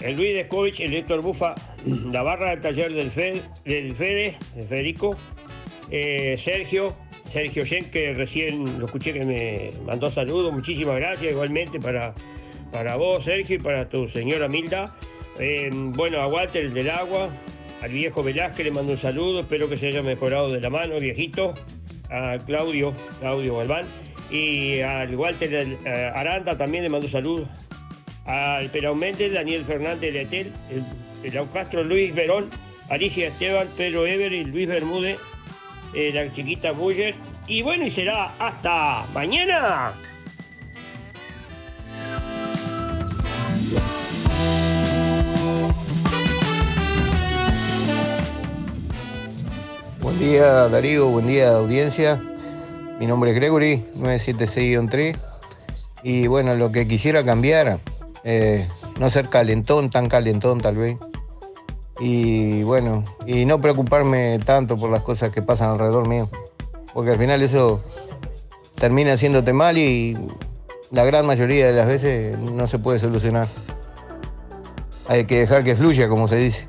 [0.00, 4.62] el Luis Descovich, el Héctor Bufa, la barra del taller del, Fed, del Fede, de
[4.64, 5.16] Federico,
[5.90, 6.94] eh, Sergio,
[7.24, 12.14] Sergio Yen, que recién lo escuché que me mandó saludos, muchísimas gracias, igualmente para,
[12.72, 14.94] para vos, Sergio, y para tu señora Milda.
[15.38, 17.28] Eh, bueno, a Walter, el del agua,
[17.82, 20.98] al viejo Velázquez le mando un saludo, espero que se haya mejorado de la mano,
[20.98, 21.54] viejito,
[22.10, 23.86] a Claudio, Claudio Galván,
[24.30, 27.48] y al Walter eh, Aranda también le mando un saludo,
[28.28, 30.84] al Perón Méndez, Daniel Fernández de Etel, el,
[31.24, 32.50] el Aucastro Luis Verón,
[32.90, 35.18] Alicia Esteban, Pedro Ever y Luis Bermúdez,
[35.94, 37.14] eh, la chiquita Buller.
[37.46, 39.92] Y bueno, y será hasta mañana.
[50.00, 52.20] Buen día Darío, buen día audiencia.
[53.00, 55.16] Mi nombre es Gregory, 976-3.
[56.02, 57.80] Y bueno, lo que quisiera cambiar,
[58.24, 60.96] eh, no ser calentón, tan calentón tal vez.
[62.00, 66.28] Y bueno, y no preocuparme tanto por las cosas que pasan alrededor mío.
[66.94, 67.82] Porque al final eso
[68.76, 70.16] termina haciéndote mal y
[70.90, 73.46] la gran mayoría de las veces no se puede solucionar.
[75.08, 76.66] Hay que dejar que fluya, como se dice.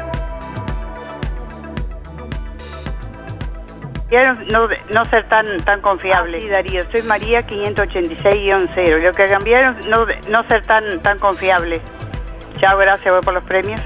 [4.51, 6.43] no, no ser tan tan confiable.
[6.43, 9.03] sí, Darío, soy María 586-0.
[9.03, 11.81] Lo que cambiaron no, no ser tan tan confiable.
[12.59, 13.81] Chao, gracias, voy por los premios.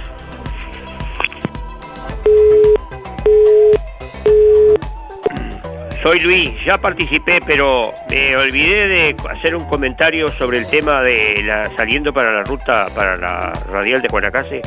[6.03, 11.43] Soy Luis, ya participé, pero me olvidé de hacer un comentario sobre el tema de
[11.43, 14.63] la saliendo para la ruta, para la radial de Guanacase.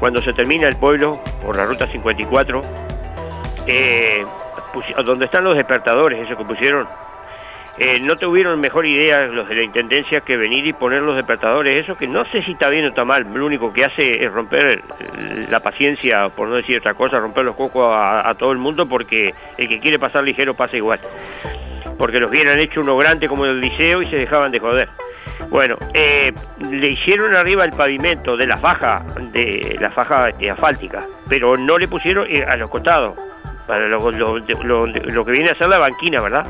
[0.00, 2.62] Cuando se termina el pueblo, por la ruta 54,
[3.66, 4.24] eh,
[5.04, 6.88] donde están los despertadores, esos que pusieron,
[7.82, 11.82] eh, no tuvieron mejor idea los de la intendencia que venir y poner los despertadores,
[11.82, 14.30] eso que no sé si está bien o está mal, lo único que hace es
[14.30, 18.58] romper eh, la paciencia, por no decir otra cosa, romper los cocos a, todo el
[18.58, 21.00] mundo porque el que quiere pasar ligero pasa igual.
[21.98, 24.88] Porque los hubieran hecho uno grande como el liceo y se dejaban de joder.
[25.48, 26.32] Bueno, eh,
[26.70, 29.02] le hicieron arriba el pavimento de la faja,
[29.32, 33.16] de la faja este, asfáltica, pero no le pusieron eh, a los costados,
[33.66, 36.46] para lo- lo que viene a ser la banquina, ¿verdad?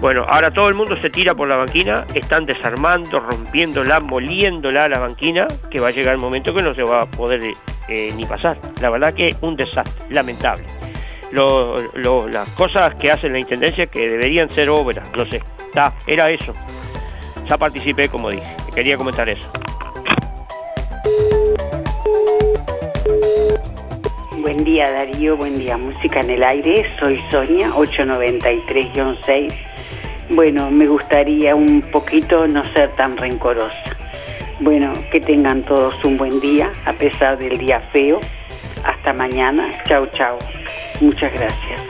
[0.00, 4.88] Bueno, ahora todo el mundo se tira por la banquina, están desarmando, rompiéndola, moliéndola a
[4.88, 7.40] la banquina, que va a llegar el momento que no se va a poder
[7.88, 8.58] eh, ni pasar.
[8.80, 10.64] La verdad que un desastre, lamentable.
[11.32, 15.42] Lo- las cosas que hace la Intendencia que deberían ser obras, no sé,
[16.06, 16.54] era eso.
[17.48, 19.46] Ya participé, como dije, quería comentar eso.
[24.40, 29.52] Buen día Darío, buen día Música en el Aire, soy Sonia, 893-6.
[30.30, 33.96] Bueno, me gustaría un poquito no ser tan rencorosa.
[34.60, 38.20] Bueno, que tengan todos un buen día, a pesar del día feo.
[38.84, 40.38] Hasta mañana, chao chao.
[41.00, 41.80] Muchas gracias.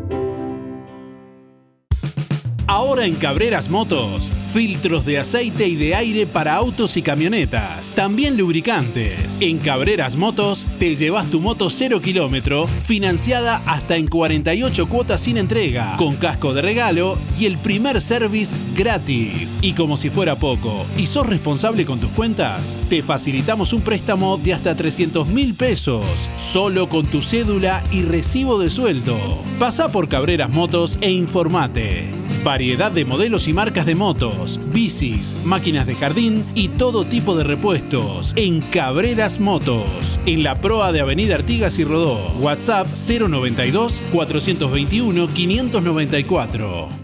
[2.71, 7.93] Ahora en Cabreras Motos, filtros de aceite y de aire para autos y camionetas.
[7.95, 9.41] También lubricantes.
[9.41, 15.37] En Cabreras Motos te llevas tu moto 0 kilómetro financiada hasta en 48 cuotas sin
[15.37, 19.59] entrega, con casco de regalo y el primer service gratis.
[19.61, 24.37] Y como si fuera poco, y sos responsable con tus cuentas, te facilitamos un préstamo
[24.37, 29.17] de hasta 300 mil pesos, solo con tu cédula y recibo de sueldo.
[29.59, 32.30] Pasa por Cabreras Motos e informate.
[32.43, 37.43] Variedad de modelos y marcas de motos, bicis, máquinas de jardín y todo tipo de
[37.43, 42.17] repuestos en Cabreras Motos, en la proa de Avenida Artigas y Rodó.
[42.39, 47.00] WhatsApp 092 421 594.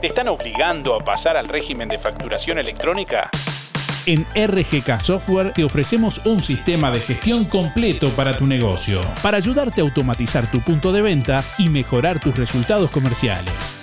[0.00, 3.30] ¿Te están obligando a pasar al régimen de facturación electrónica?
[4.04, 9.80] En RGK Software te ofrecemos un sistema de gestión completo para tu negocio, para ayudarte
[9.80, 13.74] a automatizar tu punto de venta y mejorar tus resultados comerciales.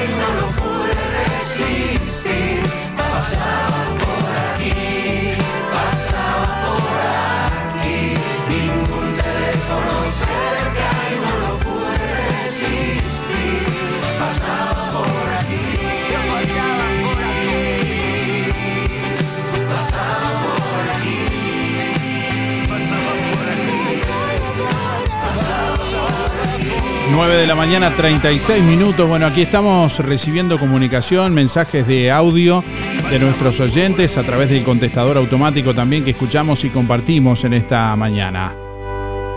[0.00, 0.49] cerca y
[27.20, 29.06] 9 de la mañana, 36 minutos.
[29.06, 32.64] Bueno, aquí estamos recibiendo comunicación, mensajes de audio
[33.10, 37.94] de nuestros oyentes a través del contestador automático también que escuchamos y compartimos en esta
[37.94, 38.54] mañana.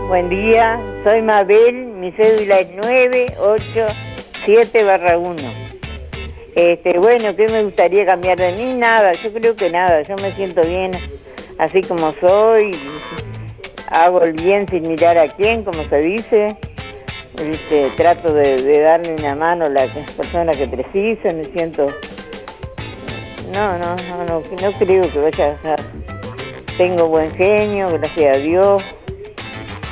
[0.07, 5.35] Buen día, soy Mabel, mi cédula es 987 barra 1.
[6.55, 8.75] Este, bueno, ¿qué me gustaría cambiar de mí?
[8.75, 10.91] Nada, yo creo que nada, yo me siento bien
[11.57, 12.77] así como soy,
[13.89, 16.57] hago el bien sin mirar a quién, como se dice.
[17.97, 21.87] Trato de, de darle una mano a las personas que precisan, me siento...
[23.51, 25.75] No, no, no, no, no creo que vaya a...
[26.77, 28.83] Tengo buen genio, gracias a Dios.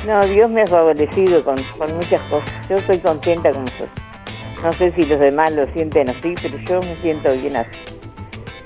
[0.06, 2.68] No, Dios me ha favorecido con, con muchas cosas.
[2.68, 3.88] Yo estoy contenta como soy.
[4.62, 7.70] No sé si los demás lo sienten así, pero yo me siento bien así.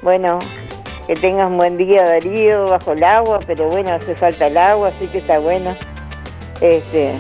[0.03, 0.39] Bueno,
[1.07, 4.89] que tengas un buen día, Darío, bajo el agua, pero bueno, hace falta el agua,
[4.89, 5.71] así que está bueno.
[6.61, 7.13] Este,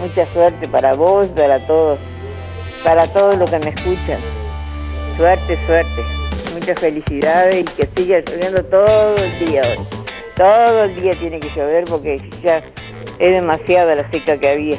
[0.00, 1.98] mucha suerte para vos, para todos,
[2.84, 4.18] para todos los que me escuchan.
[5.16, 6.02] Suerte, suerte.
[6.54, 9.86] Muchas felicidades y que siga lloviendo todo el día hoy.
[10.36, 14.78] Todo el día tiene que llover porque ya es demasiada la seca que había.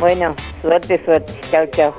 [0.00, 1.32] Bueno, suerte, suerte.
[1.50, 1.94] Chao, chao.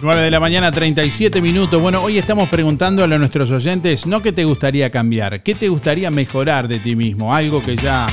[0.00, 1.80] 9 de la mañana, 37 minutos.
[1.80, 6.10] Bueno, hoy estamos preguntándole a nuestros oyentes, no qué te gustaría cambiar, qué te gustaría
[6.10, 8.06] mejorar de ti mismo, algo que ya,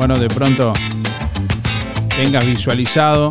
[0.00, 0.72] bueno, de pronto
[2.16, 3.28] tengas visualizado.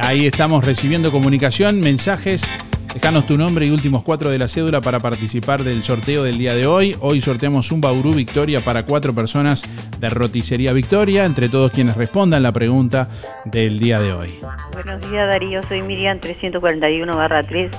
[0.00, 2.54] Ahí estamos recibiendo comunicación, mensajes.
[2.94, 6.54] Dejanos tu nombre y últimos cuatro de la cédula para participar del sorteo del día
[6.54, 6.96] de hoy.
[7.00, 9.64] Hoy sorteamos un Bauru Victoria para cuatro personas
[9.98, 13.08] de Roticería Victoria, entre todos quienes respondan la pregunta
[13.46, 14.38] del día de hoy.
[14.74, 17.72] Buenos días Darío, soy Miriam 341 barra 3.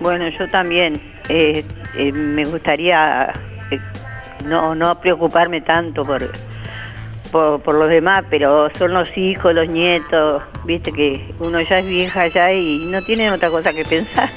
[0.00, 1.00] Bueno, yo también
[1.30, 1.64] eh,
[1.96, 3.32] eh, me gustaría
[3.70, 3.80] eh,
[4.44, 6.30] no, no preocuparme tanto por,
[7.30, 12.26] por, los demás, pero son los hijos, los nietos, viste que uno ya es vieja
[12.28, 14.28] ya y no tiene otra cosa que pensar.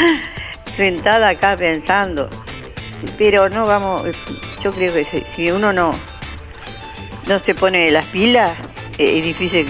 [0.76, 2.28] Sentada acá pensando.
[3.18, 4.06] Pero no vamos,
[4.62, 5.90] yo creo que si, uno no,
[7.26, 8.52] no se pone las pilas,
[8.98, 9.66] eh, es difícil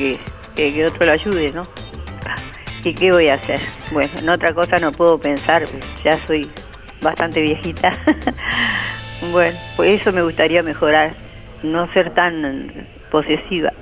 [0.55, 1.67] que, que, otro lo ayude, ¿no?
[2.85, 3.61] ¿Y qué voy a hacer?
[3.93, 5.65] Bueno, en otra cosa no puedo pensar,
[6.05, 6.51] ya soy
[7.01, 7.99] bastante viejita.
[9.31, 11.13] bueno, pues eso me gustaría mejorar,
[11.63, 13.73] no ser tan posesiva.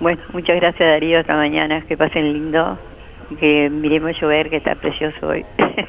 [0.00, 2.78] Bueno, muchas gracias Darío, hasta mañana, que pasen lindo
[3.36, 5.44] que miremos llover, que está precioso hoy.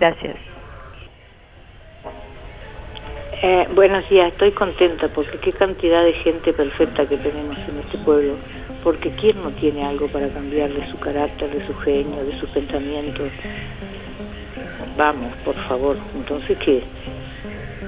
[0.00, 0.36] Gracias.
[3.42, 7.98] Eh, buenos días, estoy contenta porque qué cantidad de gente perfecta que tenemos en este
[7.98, 8.36] pueblo.
[8.82, 12.48] Porque ¿quién no tiene algo para cambiar de su carácter, de su genio, de sus
[12.50, 13.30] pensamientos?
[14.96, 15.96] Vamos, por favor.
[16.14, 16.82] Entonces, ¿qué?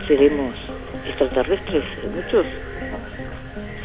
[0.06, 0.54] ¿Seremos
[1.06, 1.84] extraterrestres?
[2.14, 2.46] Muchos.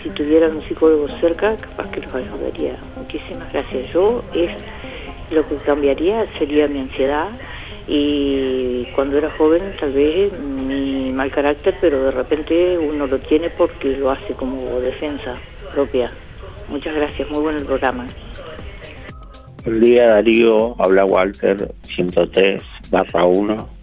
[0.02, 2.78] Si tuvieran un psicólogo cerca, capaz que los ayudaría.
[2.96, 3.92] Muchísimas gracias.
[3.94, 4.52] Yo es
[5.32, 7.30] lo que cambiaría sería mi ansiedad
[7.88, 13.50] y cuando era joven tal vez mi mal carácter, pero de repente uno lo tiene
[13.50, 15.38] porque lo hace como defensa
[15.74, 16.12] propia.
[16.70, 18.08] Muchas gracias, muy bueno el programa.
[19.64, 23.77] Buen día Darío, habla Walter 103 barra 1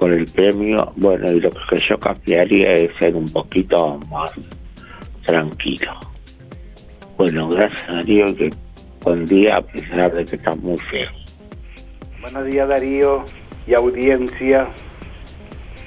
[0.00, 0.90] por el premio.
[0.96, 4.32] Bueno, y lo que yo cambiaría es ser un poquito más
[5.24, 5.92] tranquilo.
[7.18, 8.50] Bueno, gracias Darío, y que
[9.02, 11.10] buen día a pesar de que está muy feo.
[12.22, 13.24] Buenos días Darío
[13.66, 14.68] y audiencia.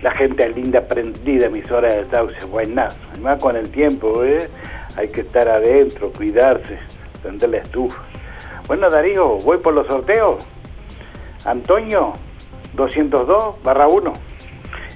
[0.03, 2.95] La gente linda prendida emisora de Sauce, buenas.
[3.13, 4.47] Además con el tiempo, ¿eh?
[4.95, 6.77] Hay que estar adentro, cuidarse,
[7.23, 8.03] prender la estufa.
[8.67, 10.45] Bueno Darío, voy por los sorteos.
[11.45, 12.13] Antonio,
[12.75, 14.13] 202 barra 1.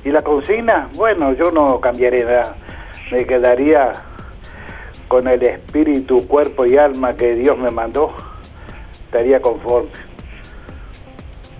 [0.06, 2.56] Y la consigna, bueno, yo no cambiaré nada.
[3.12, 3.92] Me quedaría
[5.08, 8.14] con el espíritu, cuerpo y alma que Dios me mandó.
[9.06, 9.90] Estaría conforme.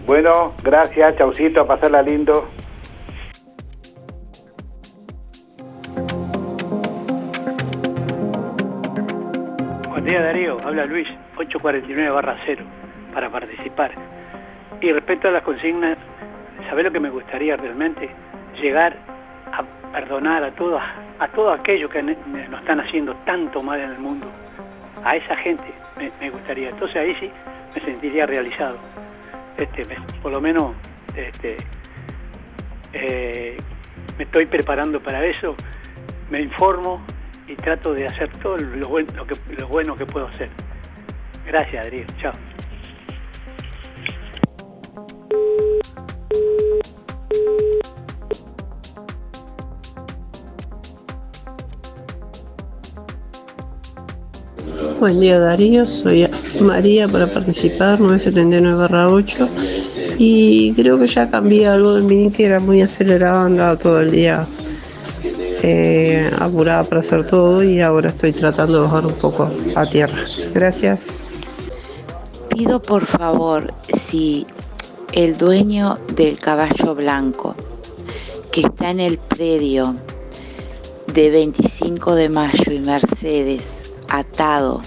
[0.06, 2.48] Bueno, gracias, chaucito, a pasarla lindo.
[9.90, 12.64] Buen día Darío, habla Luis, 849 barra 0,
[13.14, 14.17] para participar.
[14.82, 15.98] Y respecto a las consignas,
[16.70, 18.10] ¿sabés lo que me gustaría realmente?
[18.62, 18.98] Llegar
[19.52, 20.82] a perdonar a todos,
[21.20, 24.28] a todo aquello que nos están haciendo tanto mal en el mundo.
[25.04, 25.66] A esa gente
[26.20, 26.70] me, gustaría.
[26.70, 27.32] Entonces ahí sí
[27.74, 28.78] me sentiría realizado.
[29.58, 29.86] Este,
[30.22, 30.74] por lo menos
[31.16, 31.58] este,
[32.94, 33.58] eh,
[34.18, 35.56] me estoy preparando para eso,
[36.30, 37.02] me informo
[37.48, 40.50] y trato de hacer todo lo, buen- lo que, lo bueno que puedo hacer.
[41.46, 42.08] Gracias, Adrián.
[42.20, 42.34] Chao.
[55.00, 56.28] Buen día Darío, soy
[56.60, 59.48] María para participar, 979-8
[60.18, 64.10] y creo que ya cambié algo de mí que era muy acelerada, andaba todo el
[64.10, 64.48] día
[65.62, 70.18] eh, apurada para hacer todo y ahora estoy tratando de bajar un poco a tierra.
[70.54, 71.16] Gracias.
[72.50, 73.74] Pido por favor
[74.10, 74.48] si
[75.14, 77.56] el dueño del caballo blanco
[78.52, 79.96] que está en el predio
[81.14, 83.64] de 25 de mayo y Mercedes
[84.10, 84.82] atado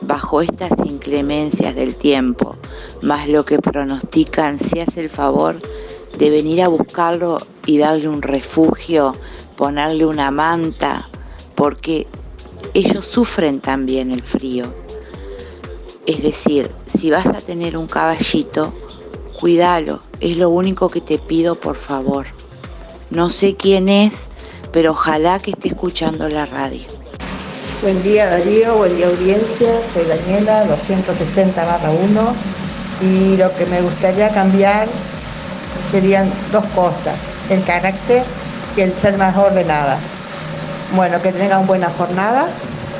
[0.00, 2.56] bajo estas inclemencias del tiempo,
[3.02, 5.60] más lo que pronostican, si hace el favor
[6.18, 9.14] de venir a buscarlo y darle un refugio,
[9.56, 11.08] ponerle una manta,
[11.54, 12.08] porque
[12.74, 14.64] ellos sufren también el frío.
[16.04, 18.72] Es decir, si vas a tener un caballito,
[19.42, 22.26] cuídalo, es lo único que te pido por favor.
[23.10, 24.28] No sé quién es,
[24.72, 26.86] pero ojalá que esté escuchando la radio.
[27.82, 32.34] Buen día Darío, buen día audiencia, soy Daniela, 260 barra 1
[33.00, 34.86] y lo que me gustaría cambiar
[35.90, 37.18] serían dos cosas,
[37.50, 38.22] el carácter
[38.76, 39.98] y el ser más ordenada.
[40.94, 42.46] Bueno, que tengan buena jornada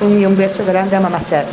[0.00, 1.44] y un beso grande a Mamaster.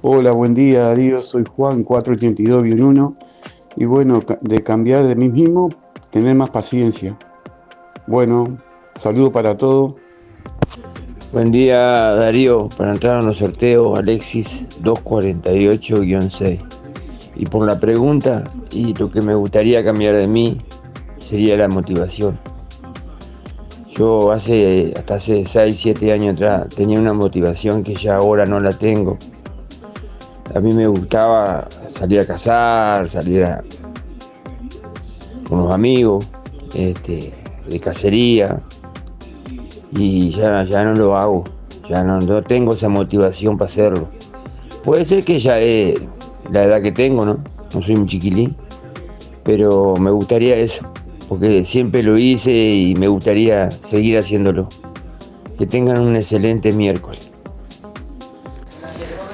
[0.00, 3.23] Hola, buen día Darío, soy Juan 482-1
[3.76, 5.70] y bueno, de cambiar de mí mismo,
[6.10, 7.18] tener más paciencia.
[8.06, 8.58] Bueno,
[8.94, 9.94] saludo para todos.
[11.32, 16.60] Buen día Darío, para entrar en los sorteos Alexis 248-6.
[17.36, 20.58] Y por la pregunta, y lo que me gustaría cambiar de mí
[21.18, 22.38] sería la motivación.
[23.96, 28.60] Yo hace, hasta hace 6, 7 años atrás tenía una motivación que ya ahora no
[28.60, 29.18] la tengo.
[30.54, 31.66] A mí me gustaba
[31.98, 33.62] salir a cazar, salir a,
[35.48, 36.26] con los amigos,
[36.74, 37.32] este,
[37.68, 38.60] de cacería,
[39.92, 41.44] y ya, ya no lo hago,
[41.88, 44.08] ya no, no tengo esa motivación para hacerlo.
[44.84, 46.00] Puede ser que ya es
[46.50, 47.38] la edad que tengo, ¿no?
[47.74, 48.56] No soy un chiquilín,
[49.44, 50.84] pero me gustaría eso,
[51.28, 54.68] porque siempre lo hice y me gustaría seguir haciéndolo.
[55.58, 57.23] Que tengan un excelente miércoles.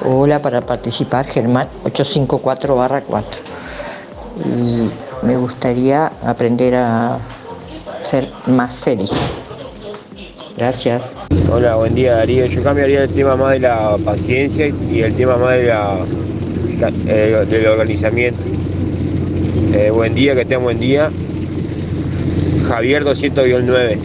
[0.02, 3.42] Hola, para participar Germán 854 barra 4.
[4.46, 4.88] Y
[5.26, 7.18] me gustaría aprender a
[8.02, 9.10] ser más feliz.
[10.56, 11.16] Gracias.
[11.52, 12.46] Hola, buen día Darío.
[12.46, 16.06] Yo cambiaría el tema más de la paciencia y el tema más de la,
[17.06, 18.42] eh, del organizamiento.
[19.74, 21.10] Eh, buen día, que tengan buen día.
[22.66, 23.98] Javier 200-9.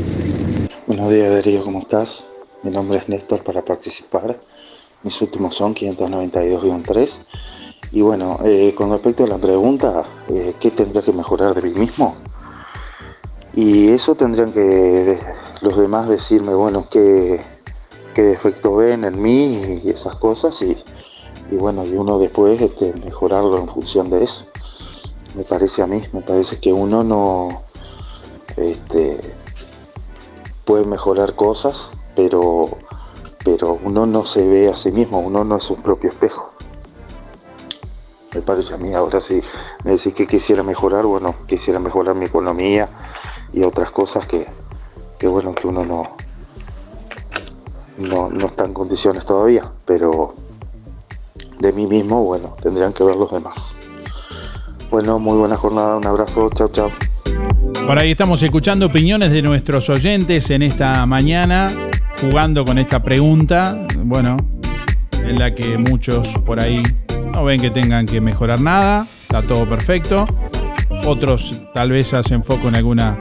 [0.88, 2.26] Buenos días Darío, ¿cómo estás?
[2.64, 4.38] Mi nombre es Néstor para participar.
[5.06, 7.22] Mis últimos son 592-3.
[7.92, 11.70] Y bueno, eh, con respecto a la pregunta, eh, ¿qué tendría que mejorar de mí
[11.80, 12.16] mismo?
[13.54, 15.20] Y eso tendrían que
[15.62, 17.40] los demás decirme, bueno, qué,
[18.16, 20.60] qué defecto ven en mí y esas cosas.
[20.64, 20.76] Y,
[21.52, 24.48] y bueno, y uno después este, mejorarlo en función de eso.
[25.36, 27.64] Me parece a mí, me parece que uno no...
[28.58, 29.20] Este,
[30.66, 32.80] puede mejorar cosas, pero,
[33.46, 36.52] pero uno no se ve a sí mismo, uno no es su propio espejo.
[38.34, 39.40] Me parece a mí, ahora sí,
[39.84, 42.90] me decís que quisiera mejorar, bueno, quisiera mejorar mi economía
[43.54, 44.48] y otras cosas que,
[45.20, 46.18] que bueno, que uno no,
[48.00, 50.34] no, no está en condiciones todavía, pero
[51.60, 53.78] de mí mismo, bueno, tendrían que ver los demás.
[54.90, 56.90] Bueno, muy buena jornada, un abrazo, chao, chao.
[57.86, 61.72] Por ahí estamos escuchando opiniones de nuestros oyentes en esta mañana,
[62.22, 64.38] jugando con esta pregunta, bueno,
[65.24, 66.82] en la que muchos por ahí
[67.34, 70.26] no ven que tengan que mejorar nada, está todo perfecto.
[71.06, 73.20] Otros tal vez hacen foco en alguna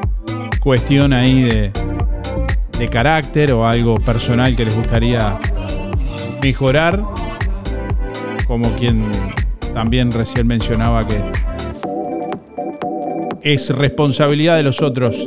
[0.60, 1.72] cuestión ahí de,
[2.78, 5.38] de carácter o algo personal que les gustaría
[6.42, 7.02] mejorar,
[8.46, 9.10] como quien
[9.72, 11.20] también recién mencionaba que
[13.42, 15.26] es responsabilidad de los otros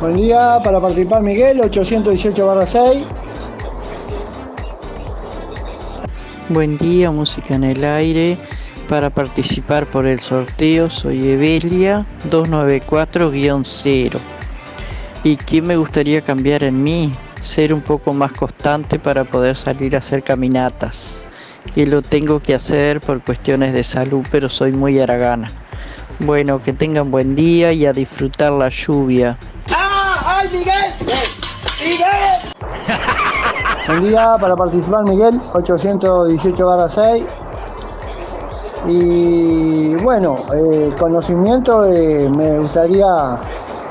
[0.01, 3.03] Buen día, para participar Miguel, 818 6.
[6.51, 8.37] Buen día, música en el aire.
[8.89, 14.19] Para participar por el sorteo soy Evelia 294-0.
[15.23, 17.15] ¿Y qué me gustaría cambiar en mí?
[17.39, 21.25] Ser un poco más constante para poder salir a hacer caminatas.
[21.73, 25.49] Y lo tengo que hacer por cuestiones de salud, pero soy muy aragana.
[26.19, 29.37] Bueno, que tengan buen día y a disfrutar la lluvia.
[29.69, 30.41] ¡Ah!
[30.41, 30.91] ¡Ay, Miguel!
[31.81, 33.21] ¡Miguel!
[33.87, 37.25] Buen día, para participar Miguel, 818 6.
[38.85, 43.39] Y bueno, eh, conocimiento, eh, me gustaría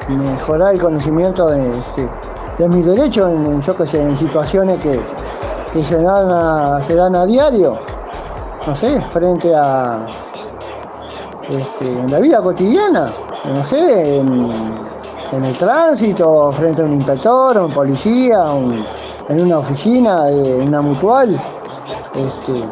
[0.08, 5.00] mejorar el conocimiento de, este, mis derechos, en, yo que sé, en situaciones que,
[5.82, 7.76] se, dan a, diario,
[8.68, 10.06] no sé, frente a
[11.48, 13.12] este, la vida cotidiana,
[13.44, 18.84] no sé, en, el tránsito, frente a un inspector, a un policía, un,
[19.30, 21.40] en una oficina, en una mutual.
[22.14, 22.64] Este,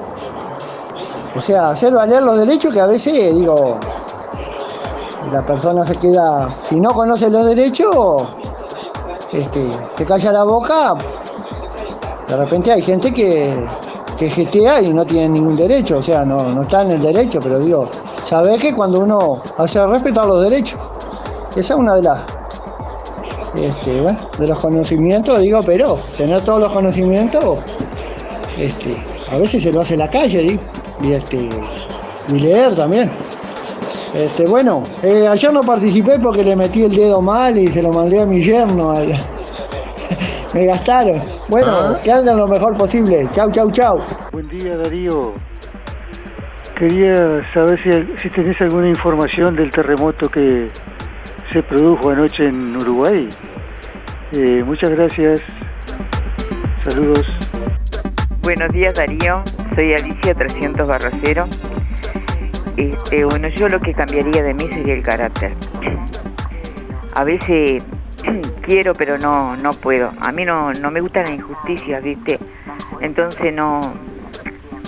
[1.35, 3.79] o sea, hacer valer los derechos que a veces, digo,
[5.33, 8.25] la persona se queda, si no conoce los derechos,
[9.33, 10.97] este, te calla la boca.
[12.27, 13.67] De repente hay gente que,
[14.19, 17.39] que gestea y no tiene ningún derecho, o sea, no, no está en el derecho,
[17.41, 17.87] pero digo,
[18.25, 20.81] saber que cuando uno hace respetar los derechos,
[21.53, 22.38] esa es una de las
[23.57, 27.59] este, bueno, de los conocimientos, digo, pero tener todos los conocimientos,
[28.59, 28.97] este,
[29.33, 30.61] a veces se lo hace en la calle, digo,
[31.03, 31.49] y, este,
[32.29, 33.11] y leer también.
[34.15, 37.93] Este, bueno, eh, ayer no participé porque le metí el dedo mal y se lo
[37.93, 38.91] mandé a mi yerno.
[38.93, 39.13] al-
[40.55, 41.21] Me gastaron.
[41.51, 43.27] Bueno, que anden lo mejor posible.
[43.35, 44.01] Chau, chau, chau.
[44.33, 45.35] Buen día Darío.
[46.79, 50.69] Quería saber si, si tenés alguna información del terremoto que
[51.53, 53.29] se produjo anoche en Uruguay.
[54.33, 55.43] Eh, muchas gracias.
[56.83, 57.27] Saludos.
[58.43, 59.43] Buenos días Darío,
[59.75, 61.47] soy Alicia 300 barra 0.
[62.77, 65.55] Este, bueno, yo lo que cambiaría de mí sería el carácter.
[67.15, 67.85] A veces
[68.63, 70.13] quiero pero no, no puedo.
[70.21, 72.39] A mí no, no me gustan las injusticias, ¿viste?
[73.01, 73.81] Entonces no...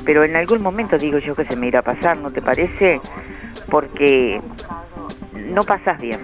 [0.04, 3.00] Pero en algún momento digo yo que se me irá a pasar, ¿no te parece?
[3.70, 4.40] Porque
[5.34, 6.18] no pasas bien,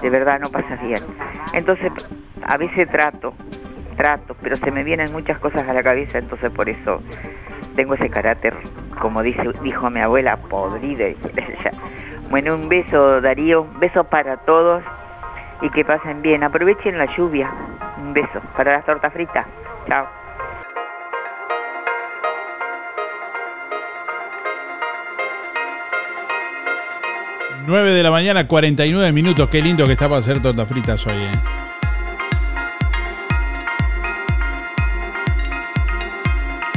[0.00, 1.00] de verdad no pasas bien.
[1.52, 1.92] Entonces
[2.42, 3.34] a veces trato,
[3.96, 7.02] trato, pero se me vienen muchas cosas a la cabeza, entonces por eso
[7.76, 8.56] tengo ese carácter,
[9.00, 11.06] como dice, dijo mi abuela, podrida.
[12.30, 14.84] Bueno, un beso Darío, un beso para todos
[15.62, 16.44] y que pasen bien.
[16.44, 17.52] Aprovechen la lluvia.
[17.98, 19.46] Un beso para las tortas fritas.
[19.88, 20.19] Chao.
[27.66, 29.48] 9 de la mañana, 49 minutos.
[29.48, 31.60] Qué lindo que está para hacer tortas fritas hoy, ¿eh?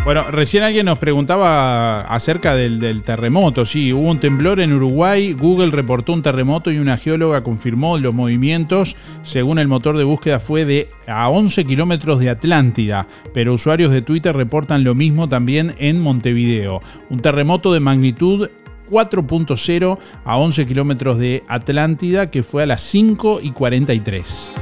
[0.03, 3.65] Bueno, recién alguien nos preguntaba acerca del, terremoto.
[3.65, 8.13] Sí, hubo un temblor en Uruguay, Google reportó un terremoto y una geóloga confirmó los
[8.13, 8.97] movimientos.
[9.21, 14.01] Según el motor de búsqueda fue de a 11 kilómetros de Atlántida, pero usuarios de
[14.01, 16.81] Twitter reportan lo mismo también en Montevideo.
[17.09, 18.49] Un terremoto de magnitud
[18.89, 24.53] 4.0 a 11 kilómetros de Atlántida que fue a las 5 y 43.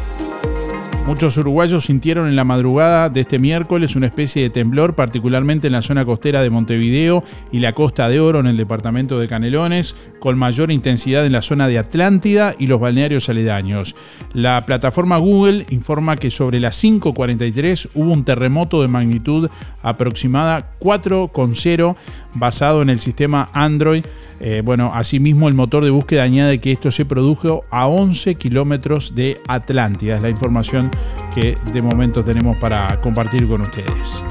[1.05, 5.73] Muchos uruguayos sintieron en la madrugada de este miércoles una especie de temblor, particularmente en
[5.73, 9.95] la zona costera de Montevideo y la Costa de Oro en el departamento de Canelones,
[10.21, 13.95] con mayor intensidad en la zona de Atlántida y los balnearios aledaños.
[14.33, 19.49] La plataforma Google informa que sobre las 5.43 hubo un terremoto de magnitud
[19.81, 21.95] aproximada 4,0
[22.35, 24.05] basado en el sistema Android
[24.43, 29.13] eh, bueno, asimismo el motor de búsqueda añade que esto se produjo a 11 kilómetros
[29.13, 30.15] de Atlántida.
[30.15, 30.89] Es la información
[31.35, 34.23] que de momento tenemos para compartir con ustedes.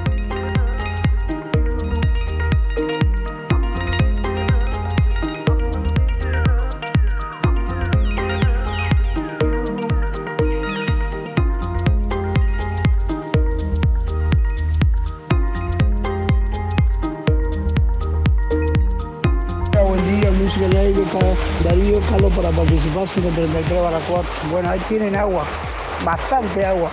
[22.41, 24.31] Para participar 133 barra 4.
[24.51, 25.45] Bueno, ahí tienen agua,
[26.05, 26.91] bastante agua.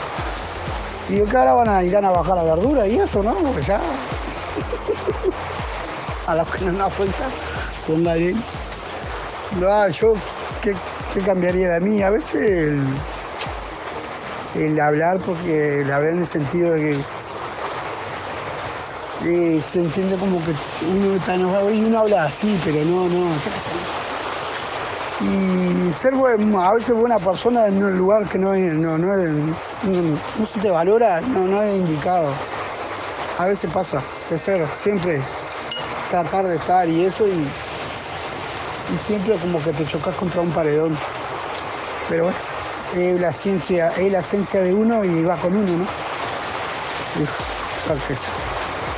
[1.10, 3.34] Y que ahora van a ir a bajar la verdura y eso, ¿no?
[3.34, 3.80] Porque ya.
[6.28, 7.30] a la que no nos cuenta,
[7.88, 8.36] póngale.
[9.62, 10.16] No, yo,
[10.62, 10.76] ¿qué,
[11.22, 12.04] cambiaría de mí?
[12.04, 12.84] A veces el,
[14.56, 17.00] el hablar, porque el hablar en el sentido de
[19.22, 20.52] que se entiende como que
[20.90, 23.30] uno está enojado y uno habla así, pero no, no,
[25.20, 30.70] Y ser a veces buena persona en un lugar que no, no, no, se te
[30.70, 32.32] valora, no, no es indicado.
[33.40, 35.22] A veces pasa de ser siempre
[36.12, 37.48] tratar de estar y eso y,
[39.00, 40.96] siempre como que te chocas contra un paredón.
[42.10, 42.38] Pero bueno,
[42.96, 45.86] es la ciencia, es la esencia de uno y va con uno, ¿no?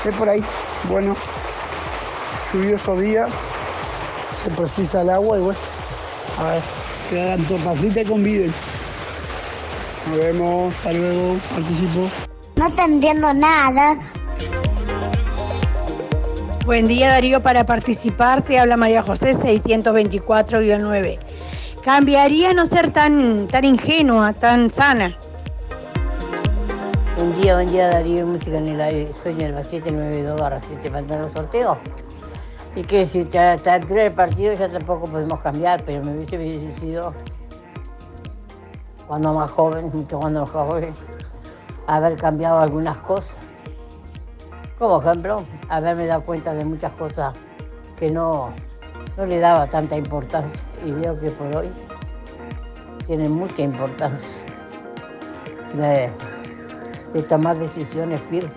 [0.05, 0.43] Es por ahí.
[0.89, 1.15] Bueno,
[2.51, 3.27] lluvioso día,
[4.43, 5.59] se precisa el agua y bueno,
[6.39, 6.61] a ver,
[7.09, 8.53] que hagan torta frita y conviven.
[10.07, 12.09] Nos vemos, hasta luego, participo.
[12.55, 13.99] No te entiendo nada.
[16.65, 21.19] Buen día Darío, para participar te habla María José 624-9.
[21.83, 25.17] Cambiaría no ser tan, tan ingenua, tan sana.
[27.17, 29.11] Buen día, buen día Darío, música en el aire.
[29.13, 31.77] Soy el 792 barra 7 faltan los sorteos.
[32.75, 37.13] Y que si hasta el del partido ya tampoco podemos cambiar, pero me hubiese sido
[39.07, 40.93] cuando más joven, mucho cuando más joven,
[41.87, 43.39] haber cambiado algunas cosas.
[44.77, 47.33] Como ejemplo, haberme dado cuenta de muchas cosas
[47.97, 48.53] que no,
[49.17, 51.69] no le daba tanta importancia y veo que por hoy
[53.07, 54.45] tienen mucha importancia
[55.73, 56.11] de
[57.27, 58.51] tomar decisiones firmes.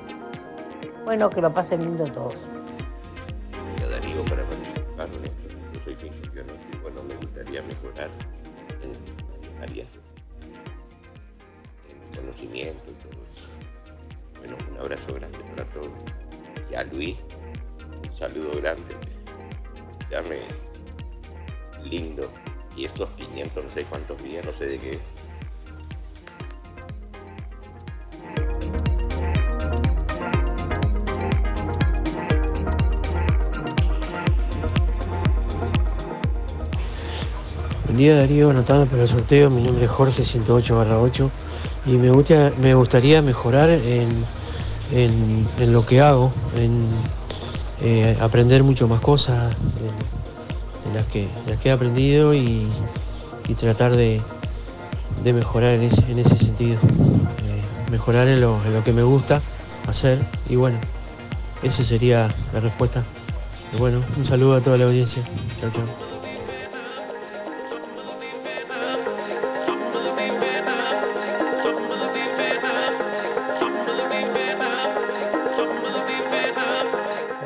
[1.05, 2.52] Bueno, que lo pasen lindo todos.
[22.93, 24.98] Estos 500, no sé cuántos días, no sé de qué.
[37.85, 41.31] Buen día Darío, anotando para el sorteo, mi nombre es Jorge 108 8
[41.86, 44.09] y me, gusta, me gustaría mejorar en,
[44.93, 46.89] en, lo que hago, en
[47.82, 49.55] eh, aprender mucho más cosas
[50.94, 52.69] las, que, las que he aprendido y,
[53.59, 54.19] tratar de,
[55.24, 56.78] mejorar en ese, en ese sentido,
[57.44, 59.43] eh, mejorar en lo, en lo que me gusta
[59.86, 60.78] hacer y bueno,
[61.62, 63.05] esa sería la respuesta.
[63.74, 65.23] Y bueno, un saludo a toda la audiencia.
[65.60, 66.12] Chao, chao.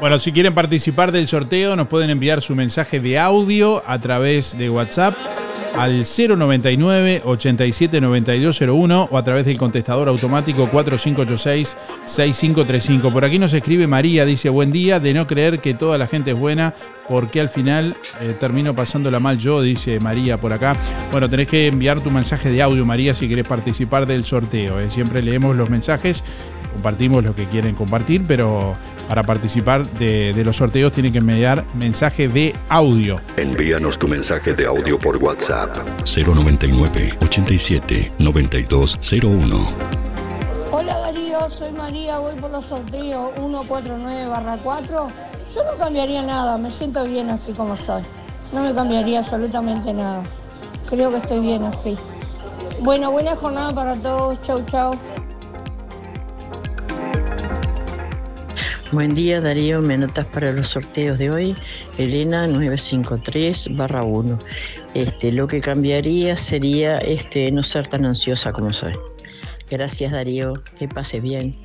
[0.06, 4.56] Bueno, si quieren participar del sorteo, nos pueden enviar su mensaje de audio a través
[4.56, 5.16] de WhatsApp
[5.76, 13.12] al 099 879201 o a través del contestador automático 4586 6535.
[13.12, 16.30] Por aquí nos escribe María, dice buen día, de no creer que toda la gente
[16.30, 16.72] es buena,
[17.08, 20.76] porque al final eh, termino pasándola mal yo, dice María por acá.
[21.10, 24.78] Bueno, tenés que enviar tu mensaje de audio, María, si querés participar del sorteo.
[24.78, 24.88] eh.
[24.88, 26.22] Siempre leemos los mensajes,
[26.76, 28.76] compartimos lo que quieren compartir, pero
[29.08, 33.18] para participar de, de los sorteos tienen que enviar mensaje de audio.
[33.38, 35.74] Envíanos tu mensaje de audio por WhatsApp
[36.04, 39.66] 099 87 9201.
[40.70, 44.30] Hola Darío, soy María, voy por los sorteos 149
[44.62, 45.08] 4.
[45.54, 48.02] Yo no cambiaría nada, me siento bien así como soy.
[48.52, 50.22] No me cambiaría absolutamente nada.
[50.90, 51.96] Creo que estoy bien así.
[52.80, 54.40] Bueno, buena jornada para todos.
[54.42, 54.92] Chau, chau.
[58.92, 61.56] Buen día Darío, me notas para los sorteos de hoy.
[61.98, 64.38] Elena 953 barra 1.
[64.94, 68.92] Este, lo que cambiaría sería este, no ser tan ansiosa como soy.
[69.68, 71.56] Gracias Darío, que pase bien.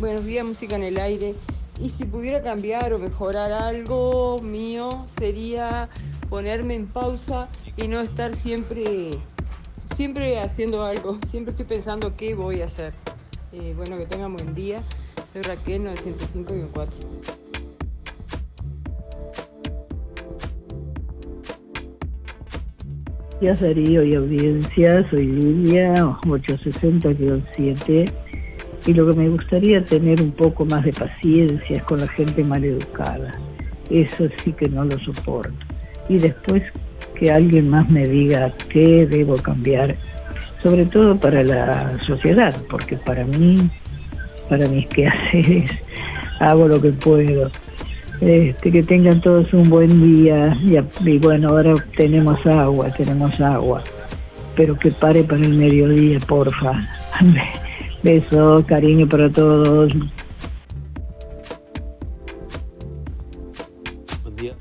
[0.00, 1.34] Buenos días, música en el aire.
[1.82, 5.88] Y si pudiera cambiar o mejorar algo mío sería
[6.28, 9.10] ponerme en pausa y no estar siempre,
[9.76, 11.18] siempre haciendo algo.
[11.26, 12.92] Siempre estoy pensando qué voy a hacer.
[13.52, 14.80] Eh, bueno, que tengan buen día.
[15.32, 16.94] Soy Raquel 905 4.
[23.40, 28.31] Días Darío y audiencia, soy Lidia, 860-7
[28.86, 32.42] y lo que me gustaría tener un poco más de paciencia es con la gente
[32.42, 33.32] mal educada.
[33.90, 35.52] Eso sí que no lo soporto.
[36.08, 36.62] Y después
[37.14, 39.96] que alguien más me diga qué debo cambiar,
[40.62, 43.70] sobre todo para la sociedad, porque para mí,
[44.48, 45.70] para mis quehaceres,
[46.40, 47.50] hago lo que puedo.
[48.20, 50.56] Este, que tengan todos un buen día
[51.04, 53.82] y bueno, ahora tenemos agua, tenemos agua,
[54.54, 56.72] pero que pare para el mediodía, porfa.
[58.02, 59.92] Besos, cariño para todos.
[64.24, 64.56] Buen día.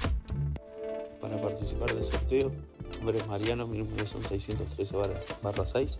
[1.19, 5.99] Para participar del sorteo, mi nombre es Mariano, mi número son 613 barra, barra 6.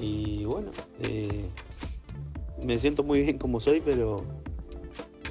[0.00, 0.70] Y bueno,
[1.02, 1.46] eh,
[2.62, 4.22] me siento muy bien como soy, pero.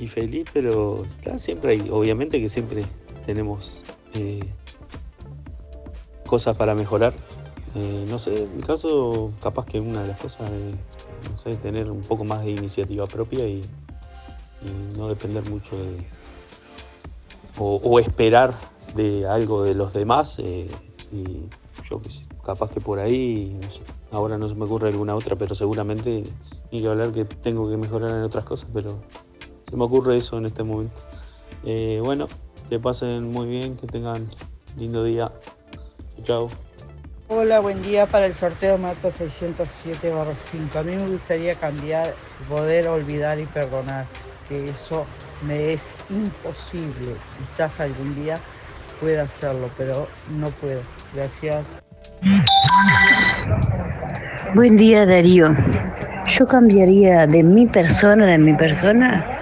[0.01, 2.83] y feliz, pero está siempre hay, obviamente que siempre
[3.25, 4.43] tenemos eh,
[6.25, 7.13] cosas para mejorar.
[7.75, 10.51] Eh, no sé, en mi caso, capaz que una de las cosas
[11.61, 13.63] tener un poco más de iniciativa propia y,
[14.97, 15.97] no depender mucho de,
[17.57, 18.53] o, esperar
[18.95, 20.39] de algo de los demás.
[20.39, 20.69] eh,
[21.11, 21.47] y
[21.89, 23.81] yo sé, capaz que por ahí, no sé,
[24.11, 26.23] ahora no se me ocurre alguna otra, pero seguramente
[26.71, 28.99] ni que hablar que tengo que mejorar en otras cosas, pero
[29.69, 30.99] se me ocurre eso en este momento.
[31.63, 32.27] Eh, bueno,
[32.69, 34.29] que pasen muy bien, que tengan
[34.77, 35.31] lindo día.
[36.23, 36.49] Chao.
[37.29, 40.79] Hola, buen día para el sorteo Marco 607 5.
[40.79, 42.13] A mí me gustaría cambiar,
[42.47, 44.05] poder olvidar y perdonar,
[44.47, 45.05] que eso
[45.45, 47.15] me es imposible.
[47.37, 48.37] Quizás algún día
[49.01, 50.07] pueda hacerlo, pero
[50.39, 50.79] no puedo.
[51.13, 51.83] Gracias.
[54.55, 55.53] Buen día Darío.
[56.27, 59.37] Yo cambiaría de mi persona, de mi persona.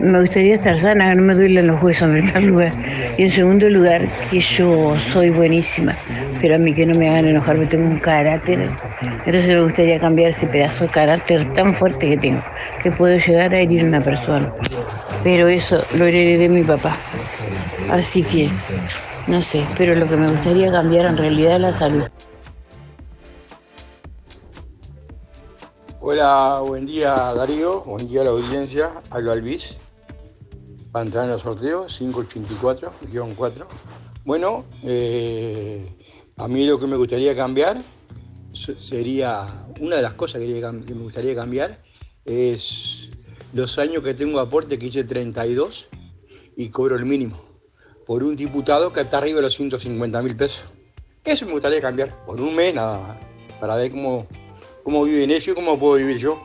[0.00, 2.72] Me gustaría estar sana, no me duelen los huesos en primer lugar.
[3.16, 5.96] Y en segundo lugar, que yo soy buenísima,
[6.40, 8.70] pero a mí que no me hagan enojar, porque tengo un carácter.
[9.00, 12.42] Entonces me gustaría cambiar ese pedazo de carácter tan fuerte que tengo,
[12.82, 14.52] que puedo llegar a herir a una persona.
[15.22, 16.96] Pero eso lo heredé de mi papá.
[17.90, 18.48] Así que,
[19.26, 22.04] no sé, pero lo que me gustaría cambiar en realidad es la salud.
[26.00, 29.76] Hola, buen día Darío, buen día a la audiencia, hablo Alvis.
[30.94, 33.64] Va a entrar en el sorteo 584-4.
[34.24, 35.86] Bueno, eh,
[36.40, 37.76] a mí lo que me gustaría cambiar
[38.52, 39.46] se- sería,
[39.80, 40.46] una de las cosas que
[40.94, 41.76] me gustaría cambiar
[42.24, 43.08] es
[43.52, 45.88] los años que tengo aporte, que hice 32
[46.56, 47.40] y cobro el mínimo,
[48.06, 50.64] por un diputado que está arriba de los 150 mil pesos.
[51.24, 53.18] Eso me gustaría cambiar, por un mes nada más,
[53.60, 54.26] para ver cómo,
[54.82, 56.42] cómo viven ellos y cómo puedo vivir yo.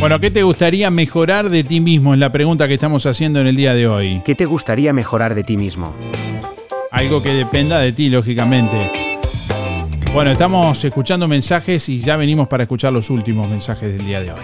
[0.00, 2.14] Bueno, ¿qué te gustaría mejorar de ti mismo?
[2.14, 4.22] Es la pregunta que estamos haciendo en el día de hoy.
[4.24, 5.94] ¿Qué te gustaría mejorar de ti mismo?
[6.90, 8.90] Algo que dependa de ti, lógicamente.
[10.14, 14.32] Bueno, estamos escuchando mensajes y ya venimos para escuchar los últimos mensajes del día de
[14.32, 14.40] hoy.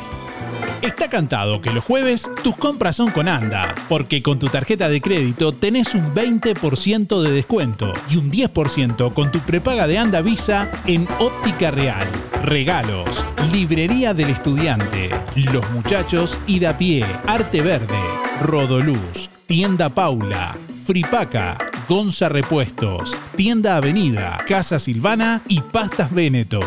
[0.83, 5.01] Está cantado que los jueves tus compras son con ANDA, porque con tu tarjeta de
[5.01, 10.71] crédito tenés un 20% de descuento y un 10% con tu prepaga de ANDA Visa
[10.87, 12.07] en Óptica Real.
[12.43, 15.11] Regalos, Librería del Estudiante,
[15.53, 17.99] Los Muchachos y da pie, Arte Verde,
[18.43, 21.57] Rodoluz, Tienda Paula, Fripaca,
[21.89, 26.61] Gonza Repuestos, Tienda Avenida, Casa Silvana y Pastas Veneto.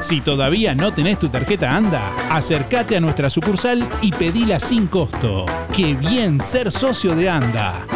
[0.00, 5.46] Si todavía no tenés tu tarjeta ANDA, acércate a nuestra sucursal y pedila sin costo.
[5.72, 7.86] ¡Qué bien ser socio de ANDA!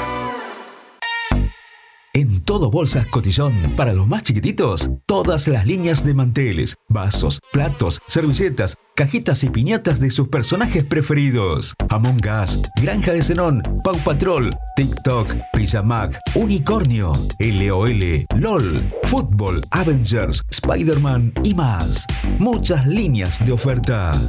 [2.19, 8.01] En todo Bolsas Cotillón, para los más chiquititos, todas las líneas de manteles, vasos, platos,
[8.09, 11.77] servilletas, cajitas y piñatas de sus personajes preferidos.
[11.89, 21.33] Among Us, Granja de Zenón, Pau Patrol, TikTok, Pijamac, Unicornio, LOL, LOL, Fútbol, Avengers, Spider-Man
[21.45, 22.07] y más.
[22.41, 24.20] Muchas líneas de oferta.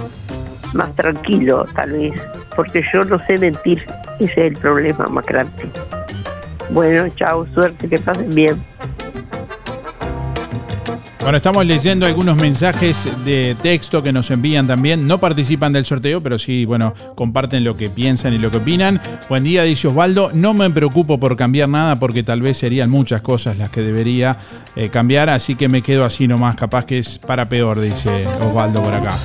[0.74, 2.14] Más tranquilo tal vez,
[2.55, 3.85] porque yo no sé mentir.
[4.20, 5.68] Ese es el problema más grande.
[6.70, 8.62] Bueno, chao, suerte, que pasen bien.
[11.26, 15.08] Bueno, estamos leyendo algunos mensajes de texto que nos envían también.
[15.08, 19.00] No participan del sorteo, pero sí, bueno, comparten lo que piensan y lo que opinan.
[19.28, 20.30] Buen día, dice Osvaldo.
[20.32, 24.38] No me preocupo por cambiar nada porque tal vez serían muchas cosas las que debería
[24.76, 26.54] eh, cambiar, así que me quedo así nomás.
[26.54, 29.16] Capaz que es para peor, dice Osvaldo por acá.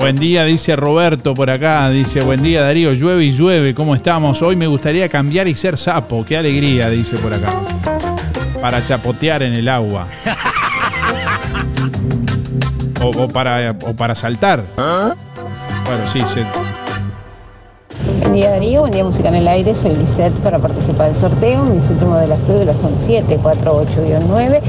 [0.00, 1.88] Buen día, dice Roberto por acá.
[1.90, 4.40] Dice, buen día Darío, llueve y llueve, ¿cómo estamos?
[4.42, 6.24] Hoy me gustaría cambiar y ser sapo.
[6.24, 7.50] Qué alegría, dice por acá.
[8.60, 10.06] Para chapotear en el agua.
[13.02, 14.64] O, para, o para saltar.
[14.76, 16.44] Bueno, sí, se-
[18.20, 21.64] Buen día Darío, buen día Música en el Aire, soy Lisette para participar del sorteo.
[21.64, 24.60] Mis últimos de las cédulas son 748-9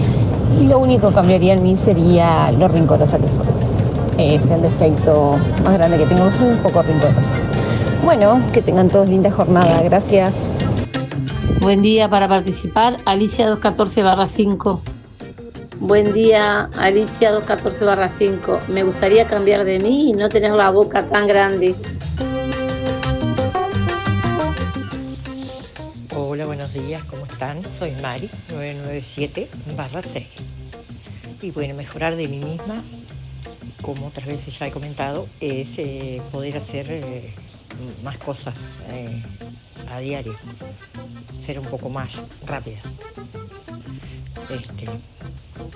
[0.62, 3.46] y lo único que cambiaría en mí sería lo rincorosa que soy.
[4.18, 7.38] Es el defecto más grande que tengo, soy un poco rincorosa.
[8.04, 10.34] Bueno, que tengan todos linda jornada, gracias.
[11.60, 14.82] Buen día para participar, Alicia 214 barra 5.
[15.80, 18.60] Buen día, Alicia 214 barra 5.
[18.68, 21.76] Me gustaría cambiar de mí y no tener la boca tan grande.
[26.16, 27.62] Hola, buenos días, ¿cómo están?
[27.80, 30.28] Soy Mari, 997 barra 6.
[31.42, 32.84] Y bueno, mejorar de mí misma,
[33.82, 37.34] como otras veces ya he comentado, es eh, poder hacer eh,
[38.04, 38.56] más cosas
[38.92, 39.22] eh,
[39.90, 40.36] a diario,
[41.46, 42.10] ser un poco más
[42.46, 42.80] rápida.
[44.50, 44.86] Este,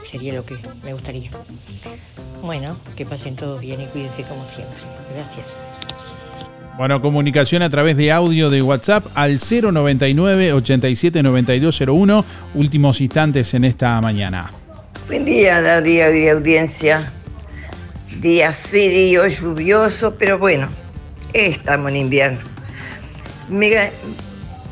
[0.10, 1.32] sería lo que me gustaría.
[2.42, 4.78] Bueno, que pasen todos bien y cuídense como siempre.
[5.16, 5.48] Gracias.
[6.78, 12.26] Bueno, comunicación a través de audio de WhatsApp al 099 87 9201.
[12.54, 14.52] Últimos instantes en esta mañana.
[15.08, 17.10] Buen día, Darío y audiencia.
[18.26, 20.68] Día frío, lluvioso, pero bueno,
[21.32, 22.40] estamos en invierno.
[23.50, 23.92] Mira,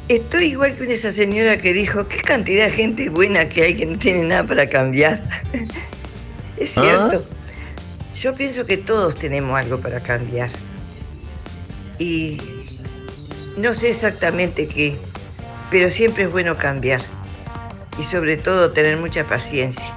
[0.08, 3.86] estoy igual que esa señora que dijo, qué cantidad de gente buena que hay que
[3.86, 5.22] no tiene nada para cambiar.
[6.58, 7.24] es cierto.
[8.16, 10.50] Yo pienso que todos tenemos algo para cambiar.
[12.00, 12.40] Y
[13.58, 14.96] no sé exactamente qué,
[15.70, 17.02] pero siempre es bueno cambiar.
[18.00, 19.96] Y sobre todo tener mucha paciencia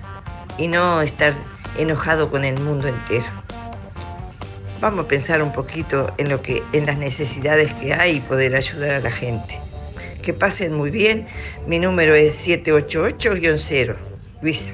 [0.59, 1.33] y no estar
[1.78, 3.45] enojado con el mundo entero.
[4.86, 8.54] Vamos a pensar un poquito en lo que, en las necesidades que hay y poder
[8.54, 9.58] ayudar a la gente.
[10.22, 11.26] Que pasen muy bien.
[11.66, 13.96] Mi número es 788-0.
[14.42, 14.70] Luisa.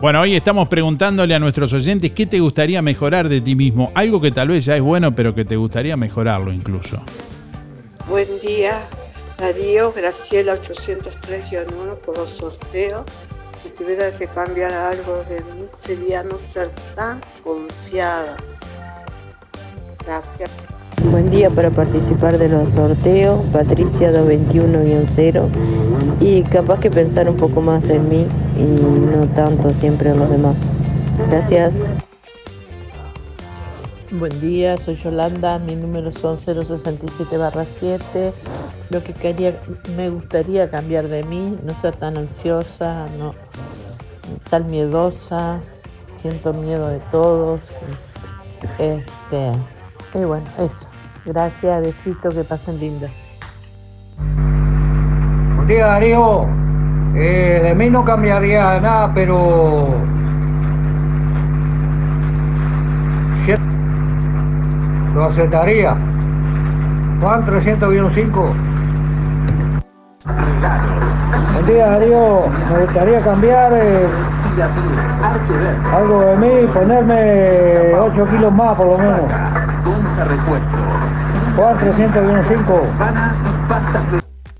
[0.00, 3.92] Bueno, hoy estamos preguntándole a nuestros oyentes qué te gustaría mejorar de ti mismo.
[3.94, 7.02] Algo que tal vez ya es bueno, pero que te gustaría mejorarlo incluso.
[8.08, 8.72] Buen día,
[9.36, 13.04] Darío, Graciela 803-1 por los sorteos.
[13.54, 18.38] Si tuviera que cambiar algo de mí sería no ser tan confiada.
[20.06, 20.50] Gracias.
[21.10, 25.48] Buen día para participar de los sorteos, Patricia 221-0
[26.20, 28.26] y capaz que pensar un poco más en mí
[28.56, 30.54] y no tanto siempre en los demás.
[31.28, 31.74] Gracias.
[34.12, 38.32] Buen día, soy Yolanda, mi número son 067-7.
[38.90, 39.58] Lo que quería,
[39.96, 43.32] me gustaría cambiar de mí, no ser tan ansiosa, no
[44.50, 45.60] tan miedosa,
[46.20, 47.60] siento miedo de todos.
[48.78, 49.52] Este,
[50.14, 50.86] y bueno, eso.
[51.24, 53.06] Gracias, besito, que pasen lindo.
[55.56, 56.46] Buen día, Darío.
[57.14, 59.88] Eh, de mí no cambiaría nada, pero.
[65.14, 65.94] Lo aceptaría.
[67.20, 68.54] Juan 300-5.
[71.52, 72.44] Buen día, Darío.
[72.70, 74.06] Me gustaría cambiar eh,
[75.92, 79.61] algo de mí, ponerme 8 kilos más por lo menos.
[81.56, 82.82] Juan 300-5.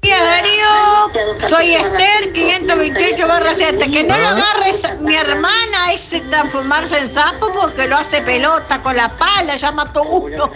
[0.04, 3.90] Hola Darío, soy Esther 528 barra 7.
[3.90, 8.96] Que no lo agarres mi hermana ese transformarse en sapo porque lo hace pelota con
[8.96, 10.50] la pala, ya mató uno.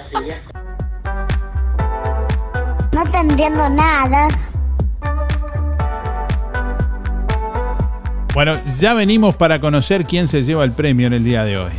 [2.93, 4.29] No te entiendo nada.
[8.35, 11.73] Bueno, ya venimos para conocer quién se lleva el premio en el día de hoy.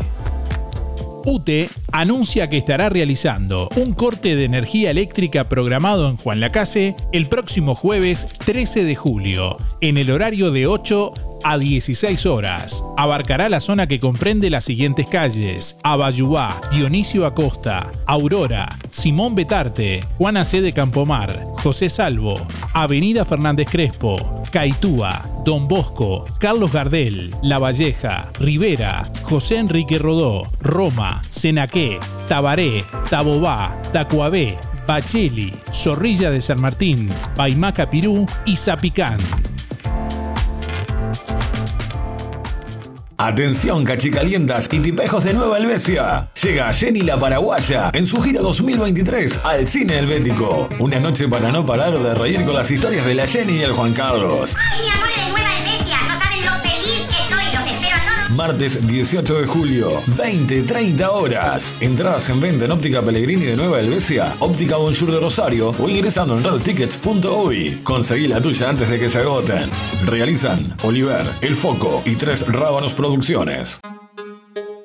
[1.28, 7.28] UTE anuncia que estará realizando un corte de energía eléctrica programado en Juan Lacase el
[7.28, 11.14] próximo jueves 13 de julio, en el horario de 8
[11.44, 12.82] a 16 horas.
[12.96, 20.46] Abarcará la zona que comprende las siguientes calles: Abayubá, Dionisio Acosta, Aurora, Simón Betarte, Juana
[20.46, 20.62] C.
[20.62, 22.40] de Campomar, José Salvo,
[22.74, 31.22] Avenida Fernández Crespo, Caitúa, Don Bosco, Carlos Gardel, La Valleja, Rivera, José Enrique Rodó, Roma,
[31.30, 37.08] Senaqué, Tabaré, Tabobá, Tacuabé, Bacheli, Zorrilla de San Martín,
[37.38, 39.20] Paimaca Pirú y Zapicán.
[43.20, 46.30] Atención cachicalientas y tipejos de Nueva Helvecia.
[46.44, 50.68] Llega Jenny la Paraguaya en su gira 2023 al Cine Helvético.
[50.78, 53.72] Una noche para no parar de reír con las historias de la Jenny y el
[53.72, 54.54] Juan Carlos.
[54.74, 55.17] ¡Ay,
[58.38, 61.74] Martes 18 de julio, 20-30 horas.
[61.82, 66.38] Entradas en venta en Óptica Pellegrini de Nueva Helvecia, Óptica Bonjour de Rosario o ingresando
[66.38, 67.80] en redtickets.uy.
[67.84, 69.72] Conseguí la tuya antes de que se agoten.
[70.06, 73.80] Realizan Oliver, El Foco y Tres Rábanos Producciones.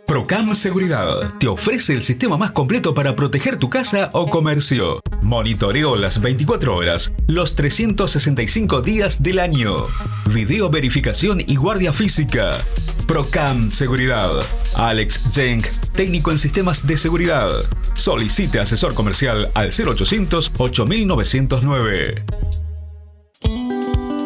[0.07, 5.01] Procam Seguridad te ofrece el sistema más completo para proteger tu casa o comercio.
[5.21, 9.89] Monitoreo las 24 horas, los 365 días del año.
[10.33, 12.65] Video verificación y guardia física.
[13.13, 14.31] Procam Seguridad.
[14.75, 17.51] Alex Jenk, técnico en sistemas de seguridad.
[17.93, 22.25] Solicite asesor comercial al 0800 8909.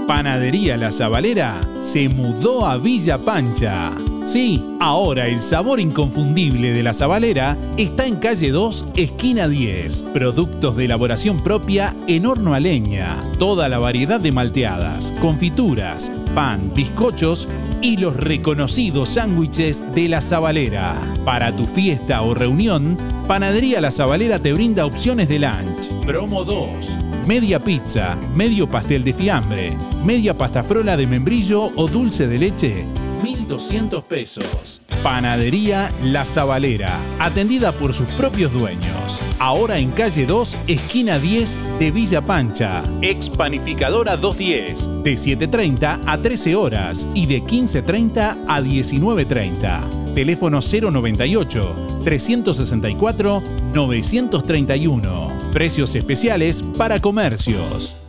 [0.07, 3.93] Panadería La Zabalera se mudó a Villa Pancha.
[4.23, 10.05] Sí, ahora el sabor inconfundible de La Zabalera está en calle 2, esquina 10.
[10.15, 13.21] Productos de elaboración propia en horno a leña.
[13.41, 17.49] Toda la variedad de malteadas, confituras, pan, bizcochos
[17.87, 21.01] y los reconocidos sándwiches de La Zabalera.
[21.25, 22.99] Para tu fiesta o reunión,
[23.29, 26.05] Panadería La Zabalera te brinda opciones de lunch.
[26.05, 26.99] Promo 2.
[27.29, 32.85] Media pizza, medio pastel de fiambre, media pasta frola de membrillo o dulce de leche,
[33.23, 34.83] 1.200 pesos.
[35.03, 39.21] Panadería La Zabalera, atendida por sus propios dueños.
[39.39, 42.83] Ahora en calle 2, esquina 10 de Villa Pancha.
[43.03, 50.15] Ex Panificadora 210, de 7.30 a 13 horas y de 15.30 a 19.30.
[50.15, 53.43] Teléfono 098 364
[53.75, 55.39] 931.
[55.53, 58.06] Precios especiales para comercios.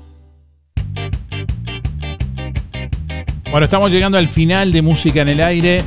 [3.51, 5.81] Bueno, estamos llegando al final de Música en el Aire.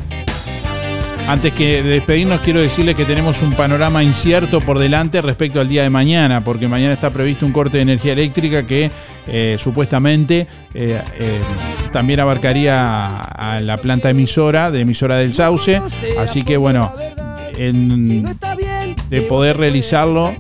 [1.29, 5.69] Antes que de despedirnos, quiero decirles que tenemos un panorama incierto por delante respecto al
[5.69, 8.91] día de mañana, porque mañana está previsto un corte de energía eléctrica que
[9.29, 11.41] eh, supuestamente eh, eh,
[11.93, 15.81] también abarcaría a la planta emisora de emisora del Sauce.
[16.19, 16.93] Así que bueno,
[17.57, 18.25] en,
[19.11, 20.35] de poder realizarlo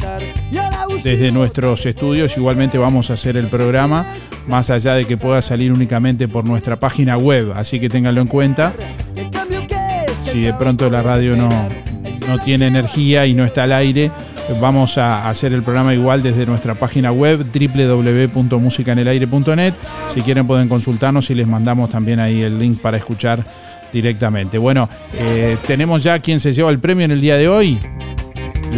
[1.02, 2.36] desde nuestros estudios.
[2.36, 4.06] Igualmente vamos a hacer el programa,
[4.46, 8.28] más allá de que pueda salir únicamente por nuestra página web, así que ténganlo en
[8.28, 8.72] cuenta.
[10.22, 11.48] Si de pronto la radio no,
[12.28, 14.10] no tiene energía y no está al aire,
[14.60, 19.74] vamos a hacer el programa igual desde nuestra página web www.musicanelaire.net.
[20.12, 23.44] Si quieren pueden consultarnos y les mandamos también ahí el link para escuchar
[23.92, 24.58] directamente.
[24.58, 27.78] Bueno, eh, tenemos ya quien se lleva el premio en el día de hoy.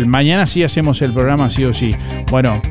[0.06, 1.94] Mañana sí hacemos el programa, sí o sí.
[2.31, 2.62] Bueno,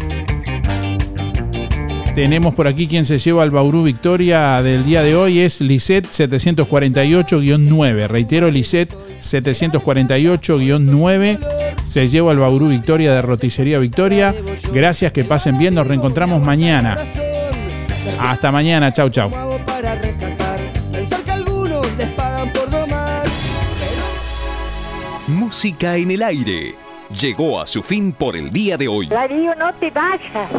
[2.16, 5.40] tenemos por aquí quien se lleva el Bauru Victoria del día de hoy.
[5.40, 8.08] Es Lisset 748-9.
[8.08, 8.90] Reitero, Lisset
[9.22, 11.40] 748-9.
[11.86, 14.36] Se lleva el Bauru Victoria de Roticería Victoria.
[14.74, 15.74] Gracias, que pasen bien.
[15.74, 16.98] Nos reencontramos mañana.
[18.20, 18.92] Hasta mañana.
[18.92, 19.32] Chau, chau.
[25.28, 26.81] Música en el aire.
[27.20, 29.08] Llegó a su fin por el día de hoy.
[29.08, 30.50] Darío, no te vayas.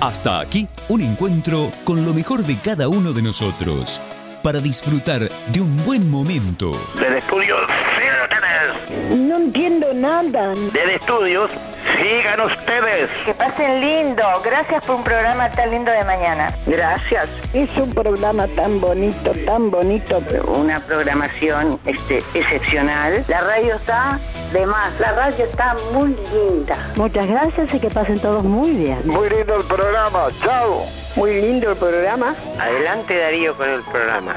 [0.00, 4.00] Hasta aquí, un encuentro con lo mejor de cada uno de nosotros.
[4.42, 6.70] Para disfrutar de un buen momento.
[7.00, 7.56] Del estudio,
[7.96, 9.18] sí lo tenés.
[9.18, 10.52] No entiendo nada.
[10.72, 11.50] Del estudios,
[11.96, 13.10] sigan ustedes.
[13.24, 14.24] Que pasen lindo.
[14.44, 16.52] Gracias por un programa tan lindo de mañana.
[16.66, 17.28] Gracias.
[17.52, 20.22] Es un programa tan bonito, tan bonito.
[20.46, 23.24] Una programación este, excepcional.
[23.28, 24.18] La radio está
[24.52, 24.98] de más.
[25.00, 26.76] La radio está muy linda.
[26.96, 28.98] Muchas gracias y que pasen todos muy bien.
[29.04, 30.28] Muy lindo el programa.
[30.42, 30.84] Chao.
[31.16, 32.34] Muy lindo el programa.
[32.58, 34.34] Adelante Darío con el programa.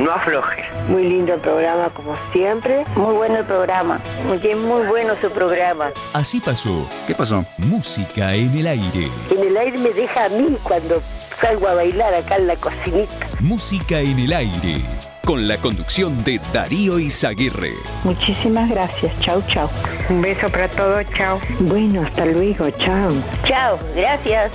[0.00, 0.64] No aflojes.
[0.88, 2.86] Muy lindo el programa como siempre.
[2.96, 4.00] Muy bueno el programa.
[4.26, 5.90] Muy, muy bueno su programa.
[6.14, 6.88] Así pasó.
[7.06, 7.44] ¿Qué pasó?
[7.58, 9.10] Música en el aire.
[9.30, 11.02] En el aire me deja a mí cuando
[11.38, 13.26] salgo a bailar acá en la cocinita.
[13.40, 14.80] Música en el aire.
[15.22, 17.74] Con la conducción de Darío Izaguirre.
[18.04, 19.12] Muchísimas gracias.
[19.20, 19.68] Chau, chau.
[20.08, 21.04] Un beso para todos.
[21.14, 21.38] Chau.
[21.60, 22.70] Bueno, hasta luego.
[22.70, 23.12] Chau.
[23.44, 23.78] Chau.
[23.94, 24.50] Gracias.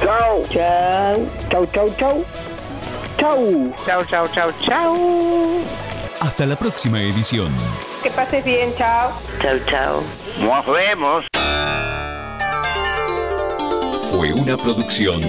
[0.00, 0.42] Chau.
[0.48, 1.28] Chau.
[1.50, 2.24] Chau, chau, chau.
[3.18, 3.72] Chau.
[3.86, 4.96] Chau, chau, chau, chau.
[6.20, 7.50] Hasta la próxima edición.
[8.02, 8.74] Que pases bien.
[8.76, 9.10] Chau.
[9.40, 10.02] Chau, chau.
[10.40, 11.24] Nos vemos.
[14.10, 15.20] Fue una producción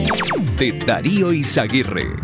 [0.58, 2.16] de Darío Izaguirre.